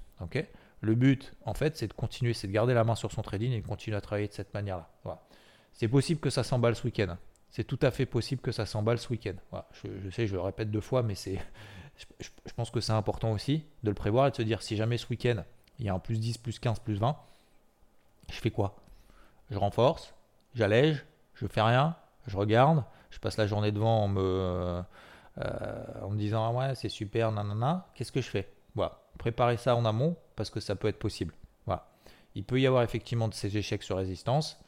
le 0.80 0.94
but, 0.94 1.34
en 1.44 1.52
fait, 1.52 1.76
c'est 1.76 1.88
de 1.88 1.92
continuer, 1.92 2.32
c'est 2.32 2.46
de 2.46 2.52
garder 2.52 2.72
la 2.72 2.84
main 2.84 2.94
sur 2.94 3.12
son 3.12 3.20
trading 3.20 3.52
et 3.52 3.60
de 3.60 3.66
continuer 3.66 3.96
à 3.96 4.00
travailler 4.00 4.28
de 4.28 4.32
cette 4.32 4.54
manière-là. 4.54 4.88
C'est 5.74 5.88
possible 5.88 6.20
que 6.20 6.30
ça 6.30 6.42
s'emballe 6.42 6.76
ce 6.76 6.84
week-end. 6.84 7.16
C'est 7.50 7.64
tout 7.64 7.78
à 7.82 7.90
fait 7.90 8.06
possible 8.06 8.40
que 8.40 8.52
ça 8.52 8.64
s'emballe 8.64 8.98
ce 8.98 9.10
week-end. 9.10 9.34
Je, 9.72 10.10
sais, 10.10 10.26
je 10.26 10.34
le 10.34 10.40
répète 10.40 10.70
deux 10.70 10.80
fois, 10.80 11.02
mais 11.02 11.14
c'est, 11.14 11.38
je, 12.20 12.52
pense 12.54 12.70
que 12.70 12.80
c'est 12.80 12.92
important 12.92 13.32
aussi 13.32 13.64
de 13.82 13.90
le 13.90 13.94
prévoir 13.94 14.26
et 14.26 14.30
de 14.30 14.36
se 14.36 14.42
dire 14.42 14.62
si 14.62 14.76
jamais 14.76 14.98
ce 14.98 15.06
week-end 15.08 15.44
il 15.78 15.86
y 15.86 15.88
a 15.88 15.94
un 15.94 15.98
plus 15.98 16.18
10, 16.18 16.38
plus 16.38 16.58
15, 16.58 16.80
plus 16.80 16.98
20, 16.98 17.16
je 18.30 18.40
fais 18.40 18.50
quoi? 18.50 18.76
Je 19.50 19.58
renforce, 19.58 20.14
j'allège, 20.54 21.04
je 21.34 21.46
fais 21.46 21.60
rien, 21.60 21.96
je 22.26 22.36
regarde, 22.36 22.82
je 23.10 23.18
passe 23.18 23.36
la 23.36 23.46
journée 23.46 23.72
devant 23.72 24.04
en 24.04 24.08
me, 24.08 24.20
euh, 24.20 24.82
en 26.02 26.10
me 26.10 26.18
disant 26.18 26.46
ah 26.46 26.52
ouais 26.52 26.74
c'est 26.74 26.88
super, 26.88 27.32
nanana. 27.32 27.86
Qu'est-ce 27.94 28.12
que 28.12 28.20
je 28.20 28.28
fais? 28.28 28.48
Voilà 28.74 29.00
préparer 29.16 29.56
ça 29.56 29.74
en 29.74 29.84
amont 29.84 30.16
parce 30.36 30.50
que 30.50 30.60
ça 30.60 30.76
peut 30.76 30.88
être 30.88 30.98
possible. 30.98 31.34
Voilà. 31.66 31.88
Il 32.34 32.44
peut 32.44 32.60
y 32.60 32.66
avoir 32.66 32.82
effectivement 32.82 33.28
de 33.28 33.34
ces 33.34 33.56
échecs 33.56 33.82
sur 33.82 33.96
résistance. 33.96 34.58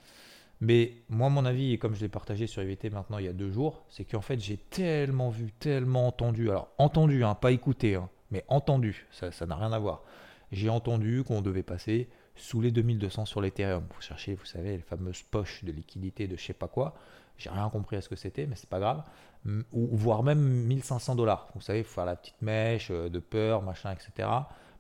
Mais 0.61 0.95
moi, 1.09 1.29
mon 1.29 1.45
avis, 1.45 1.73
et 1.73 1.79
comme 1.79 1.95
je 1.95 2.01
l'ai 2.01 2.09
partagé 2.09 2.49
sur 2.49 2.63
IVT 2.63 2.91
maintenant 2.91 3.19
il 3.19 3.27
y 3.27 3.29
a 3.29 3.33
deux 3.33 3.51
jours, 3.51 3.85
c'est 3.89 4.05
qu'en 4.05 4.21
fait, 4.21 4.41
j'ai 4.41 4.57
tellement 4.57 5.31
vu, 5.31 5.53
tellement 5.53 6.09
entendu. 6.09 6.51
Alors, 6.51 6.69
entendu, 6.79 7.23
hein, 7.23 7.37
pas 7.37 7.53
écouté, 7.53 7.95
hein, 7.95 8.09
mais 8.33 8.45
entendu, 8.49 9.07
ça 9.13 9.47
n'a 9.47 9.55
rien 9.55 9.73
à 9.73 9.79
voir. 9.79 10.03
J'ai 10.51 10.69
entendu 10.69 11.23
qu'on 11.23 11.43
devait 11.43 11.63
passer 11.63 12.09
sous 12.35 12.61
les 12.61 12.73
2200 12.73 13.27
sur 13.27 13.41
l'Ethereum. 13.41 13.85
Vous 13.95 14.01
cherchez, 14.01 14.35
vous 14.35 14.47
savez, 14.47 14.79
les 14.79 14.83
fameuses 14.83 15.23
poches 15.23 15.63
de 15.63 15.71
liquidité 15.71 16.27
de 16.27 16.37
je 16.37 16.43
sais 16.43 16.55
pas 16.55 16.69
quoi. 16.69 16.97
J'ai 17.39 17.51
rien 17.51 17.69
compris 17.71 17.97
à 17.97 18.01
ce 18.01 18.09
que 18.09 18.17
c'était, 18.17 18.47
mais 18.47 18.57
c'est 18.57 18.69
pas 18.69 18.81
grave. 18.81 19.03
Ou 19.73 19.97
voire 19.97 20.23
même 20.23 20.41
1500 20.41 21.15
dollars. 21.15 21.49
Vous 21.55 21.61
savez, 21.61 21.79
il 21.79 21.85
faut 21.85 21.95
faire 21.95 22.05
la 22.05 22.17
petite 22.17 22.43
mèche 22.43 22.89
euh, 22.91 23.09
de 23.09 23.21
peur, 23.21 23.63
machin, 23.63 23.93
etc. 23.93 24.29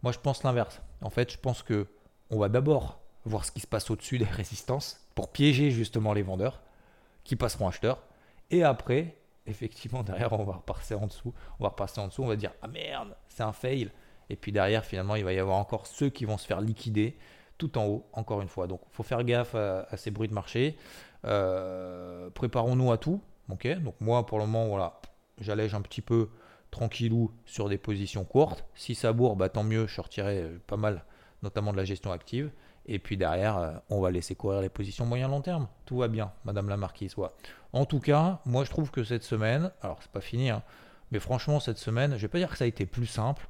Moi, 0.03 0.12
je 0.12 0.19
pense 0.19 0.43
l'inverse. 0.43 0.83
En 1.00 1.11
fait, 1.11 1.33
je 1.33 1.38
pense 1.38 1.62
que 1.62 1.87
on 2.31 2.38
va 2.38 2.49
d'abord 2.49 3.00
voir 3.25 3.45
ce 3.45 3.53
qui 3.53 3.61
se 3.61 3.67
passe 3.67 3.91
au-dessus 3.91 4.19
des 4.19 4.25
résistances 4.25 5.00
pour 5.15 5.31
piéger 5.31 5.71
justement 5.71 6.12
les 6.12 6.23
vendeurs 6.23 6.61
qui 7.25 7.37
passeront 7.37 7.69
acheteurs. 7.69 8.03
Et 8.50 8.65
après, 8.65 9.17
effectivement, 9.47 10.03
derrière, 10.03 10.33
on 10.33 10.45
va 10.45 10.55
repasser 10.55 10.95
en 10.95 11.07
dessous. 11.07 11.33
On 11.61 11.65
va 11.65 11.71
repasser 11.71 12.00
en 12.00 12.09
dessous. 12.09 12.25
On 12.25 12.29
va 12.29 12.37
dire 12.37 12.53
ah 12.61 12.69
merde, 12.69 13.17
c'est 13.29 13.45
un 13.45 13.53
fail. 13.53 13.91
Et 14.29 14.37
puis 14.37 14.53
derrière, 14.53 14.85
finalement, 14.85 15.15
il 15.15 15.25
va 15.25 15.33
y 15.33 15.38
avoir 15.38 15.57
encore 15.57 15.87
ceux 15.87 16.11
qui 16.11 16.25
vont 16.25 16.37
se 16.37 16.47
faire 16.47 16.61
liquider 16.61 17.17
tout 17.59 17.77
en 17.77 17.87
haut, 17.87 18.07
encore 18.12 18.41
une 18.41 18.49
fois. 18.49 18.67
Donc, 18.67 18.81
faut 18.91 19.03
faire 19.03 19.23
gaffe 19.25 19.55
à, 19.55 19.97
ces 19.97 20.11
bruits 20.11 20.29
de 20.29 20.35
marché. 20.35 20.77
Euh, 21.25 22.31
préparons-nous 22.31 22.93
à 22.93 22.99
tout. 22.99 23.21
Donc 23.49 23.67
moi, 24.01 24.27
pour 24.27 24.39
le 24.39 24.47
moment, 24.47 24.69
voilà, 24.69 25.01
j'allège 25.41 25.75
un 25.75 25.81
petit 25.81 26.03
peu 26.03 26.29
tranquillou 26.71 27.33
sur 27.47 27.69
des 27.69 27.79
positions 27.79 28.25
courtes. 28.25 28.64
Si 28.75 28.95
ça 28.95 29.12
bourre, 29.12 29.37
bah, 29.37 29.49
tant 29.49 29.64
mieux, 29.64 29.87
je 29.87 29.95
sortirai 29.95 30.42
euh, 30.42 30.59
pas 30.66 30.77
mal, 30.77 31.05
notamment 31.42 31.73
de 31.73 31.79
la 31.79 31.85
gestion 31.85 32.12
active. 32.12 32.51
Et 32.87 32.99
puis 32.99 33.16
derrière, 33.16 33.59
euh, 33.59 33.73
on 33.90 34.01
va 34.01 34.11
laisser 34.11 34.35
courir 34.35 34.61
les 34.61 34.69
positions 34.69 35.07
moyen-long 35.07 35.40
terme. 35.40 35.69
Tout 35.87 35.99
va 35.99 36.09
bien, 36.09 36.33
Madame 36.45 36.69
la 36.69 36.77
Marquise. 36.77 37.14
En 37.73 37.85
tout 37.85 38.01
cas, 38.01 38.40
moi 38.45 38.64
je 38.64 38.71
trouve 38.71 38.90
que 38.90 39.05
cette 39.05 39.23
semaine, 39.23 39.71
alors 39.83 39.99
c'est 40.03 40.11
pas 40.11 40.21
fini, 40.21 40.51
hein, 40.51 40.62
mais 41.11 41.19
franchement, 41.19 41.61
cette 41.61 41.79
semaine, 41.79 42.16
je 42.16 42.23
vais 42.23 42.29
pas 42.29 42.38
dire 42.38 42.51
que 42.51 42.57
ça 42.57 42.64
a 42.64 42.69
été 42.69 42.87
plus 42.87 43.07
simple, 43.07 43.49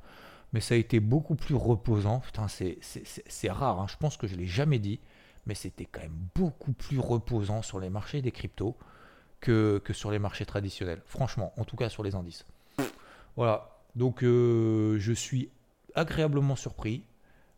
mais 0.53 0.61
ça 0.61 0.75
a 0.75 0.79
été 0.79 1.01
beaucoup 1.01 1.35
plus 1.35 1.55
reposant. 1.55 2.21
Putain, 2.21 2.47
c'est 2.49 3.51
rare, 3.51 3.81
hein. 3.81 3.87
je 3.89 3.97
pense 3.97 4.17
que 4.17 4.27
je 4.27 4.37
l'ai 4.37 4.47
jamais 4.47 4.79
dit 4.79 5.01
mais 5.47 5.55
c'était 5.55 5.85
quand 5.85 6.01
même 6.01 6.19
beaucoup 6.35 6.73
plus 6.73 6.99
reposant 6.99 7.63
sur 7.63 7.81
les 7.81 7.91
marchés 7.91 8.23
des 8.23 8.31
cryptos 8.31 8.77
que, 9.41 9.81
sur 9.93 10.11
les 10.11 10.19
marchés 10.19 10.47
traditionnels. 10.47 11.03
Franchement, 11.07 11.53
en 11.57 11.65
tout 11.65 11.77
cas 11.77 11.89
sur 11.89 12.03
les 12.03 12.15
indices. 12.15 12.45
Voilà, 13.37 13.79
donc 13.95 14.23
euh, 14.23 14.99
je 14.99 15.13
suis 15.13 15.51
agréablement 15.95 16.57
surpris. 16.57 17.05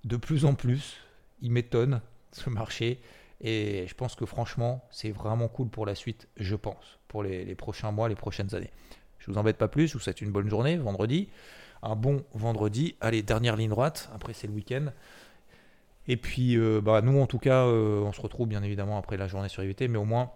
De 0.04 0.16
plus 0.16 0.44
en 0.44 0.54
plus, 0.54 0.96
il 1.42 1.52
m'étonne 1.52 2.00
ce 2.32 2.50
marché. 2.50 3.00
Et 3.42 3.86
je 3.88 3.94
pense 3.94 4.14
que 4.14 4.26
franchement, 4.26 4.84
c'est 4.90 5.10
vraiment 5.10 5.48
cool 5.48 5.68
pour 5.68 5.86
la 5.86 5.94
suite, 5.94 6.28
je 6.36 6.56
pense, 6.56 6.98
pour 7.08 7.22
les, 7.22 7.44
les, 7.44 7.54
prochains 7.54 7.90
mois, 7.90 8.08
les 8.08 8.14
prochaines 8.14 8.54
années. 8.54 8.70
Je 9.18 9.30
vous 9.30 9.38
embête 9.38 9.56
pas 9.56 9.68
plus, 9.68 9.88
je 9.88 9.94
vous 9.94 10.00
souhaite 10.00 10.20
une 10.20 10.30
bonne 10.30 10.48
journée, 10.48 10.76
vendredi. 10.76 11.28
Un 11.82 11.96
bon 11.96 12.24
vendredi. 12.34 12.96
Allez, 13.00 13.22
dernière 13.22 13.56
ligne 13.56 13.70
droite, 13.70 14.10
après 14.14 14.34
c'est 14.34 14.46
le 14.46 14.52
week-end. 14.52 14.86
Et 16.08 16.16
puis, 16.16 16.56
euh, 16.56 16.80
bah, 16.80 17.02
nous, 17.02 17.20
en 17.20 17.26
tout 17.26 17.38
cas, 17.38 17.66
euh, 17.66 18.00
on 18.00 18.12
se 18.12 18.20
retrouve 18.20 18.48
bien 18.48 18.62
évidemment 18.62 18.98
après 18.98 19.16
la 19.16 19.28
journée 19.28 19.48
sur 19.48 19.62
IVT, 19.62 19.88
mais 19.88 19.98
au 19.98 20.04
moins 20.04 20.32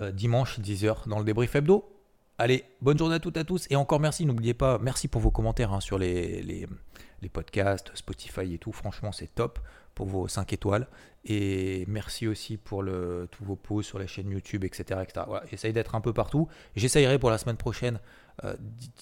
euh, 0.00 0.12
dimanche, 0.12 0.60
10h, 0.60 1.08
dans 1.08 1.18
le 1.18 1.24
débrief 1.24 1.54
hebdo. 1.54 1.92
Allez, 2.38 2.64
bonne 2.82 2.98
journée 2.98 3.14
à 3.14 3.18
toutes 3.18 3.36
et 3.38 3.40
à 3.40 3.44
tous. 3.44 3.66
Et 3.70 3.76
encore 3.76 3.98
merci, 3.98 4.26
n'oubliez 4.26 4.52
pas, 4.52 4.78
merci 4.78 5.08
pour 5.08 5.22
vos 5.22 5.30
commentaires 5.30 5.72
hein, 5.72 5.80
sur 5.80 5.98
les, 5.98 6.42
les, 6.42 7.28
podcasts, 7.32 7.90
Spotify 7.94 8.54
et 8.54 8.58
tout. 8.58 8.72
Franchement, 8.72 9.10
c'est 9.10 9.34
top 9.34 9.58
pour 9.94 10.06
vos 10.06 10.28
5 10.28 10.52
étoiles. 10.52 10.86
Et 11.24 11.84
merci 11.88 12.28
aussi 12.28 12.56
pour 12.56 12.82
le, 12.82 13.26
tous 13.32 13.44
vos 13.44 13.56
posts 13.56 13.88
sur 13.88 13.98
la 13.98 14.06
chaîne 14.06 14.30
YouTube, 14.30 14.62
etc. 14.62 15.00
etc. 15.02 15.24
Voilà, 15.26 15.44
J'essaye 15.50 15.72
d'être 15.72 15.96
un 15.96 16.00
peu 16.00 16.12
partout. 16.12 16.46
J'essayerai 16.76 17.18
pour 17.18 17.30
la 17.30 17.38
semaine 17.38 17.56
prochaine 17.56 17.98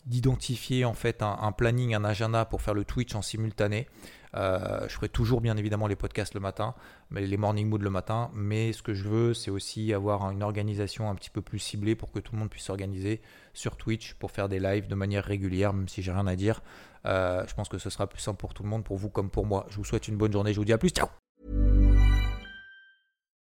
d'identifier 0.06 0.84
en 0.84 0.94
fait 0.94 1.22
un, 1.22 1.52
planning, 1.52 1.94
un 1.94 2.04
agenda 2.04 2.44
pour 2.44 2.62
faire 2.62 2.74
le 2.74 2.84
Twitch 2.84 3.14
en 3.14 3.22
simultané. 3.22 3.88
Euh, 4.36 4.86
je 4.88 4.94
ferai 4.94 5.08
toujours 5.08 5.40
bien 5.40 5.56
évidemment 5.56 5.86
les 5.86 5.96
podcasts 5.96 6.34
le 6.34 6.40
matin, 6.40 6.74
mais 7.10 7.26
les 7.26 7.36
morning 7.36 7.68
mood 7.68 7.82
le 7.82 7.90
matin. 7.90 8.30
Mais 8.34 8.72
ce 8.72 8.82
que 8.82 8.94
je 8.94 9.04
veux, 9.04 9.34
c'est 9.34 9.50
aussi 9.50 9.92
avoir 9.92 10.30
une 10.30 10.42
organisation 10.42 11.08
un 11.10 11.14
petit 11.14 11.30
peu 11.30 11.40
plus 11.40 11.58
ciblée 11.58 11.94
pour 11.94 12.10
que 12.10 12.18
tout 12.18 12.32
le 12.32 12.38
monde 12.38 12.50
puisse 12.50 12.64
s'organiser 12.64 13.20
sur 13.52 13.76
Twitch 13.76 14.14
pour 14.14 14.30
faire 14.30 14.48
des 14.48 14.58
lives 14.58 14.88
de 14.88 14.94
manière 14.94 15.24
régulière, 15.24 15.72
même 15.72 15.88
si 15.88 16.02
j'ai 16.02 16.12
rien 16.12 16.26
à 16.26 16.36
dire. 16.36 16.62
Euh, 17.06 17.44
je 17.46 17.54
pense 17.54 17.68
que 17.68 17.78
ce 17.78 17.90
sera 17.90 18.06
plus 18.06 18.20
simple 18.20 18.38
pour 18.38 18.54
tout 18.54 18.62
le 18.62 18.68
monde, 18.68 18.84
pour 18.84 18.96
vous 18.96 19.10
comme 19.10 19.30
pour 19.30 19.46
moi. 19.46 19.66
Je 19.68 19.76
vous 19.76 19.84
souhaite 19.84 20.08
une 20.08 20.16
bonne 20.16 20.32
journée. 20.32 20.52
Je 20.52 20.58
vous 20.58 20.64
dis 20.64 20.72
à 20.72 20.78
plus. 20.78 20.90
Ciao. 20.90 21.08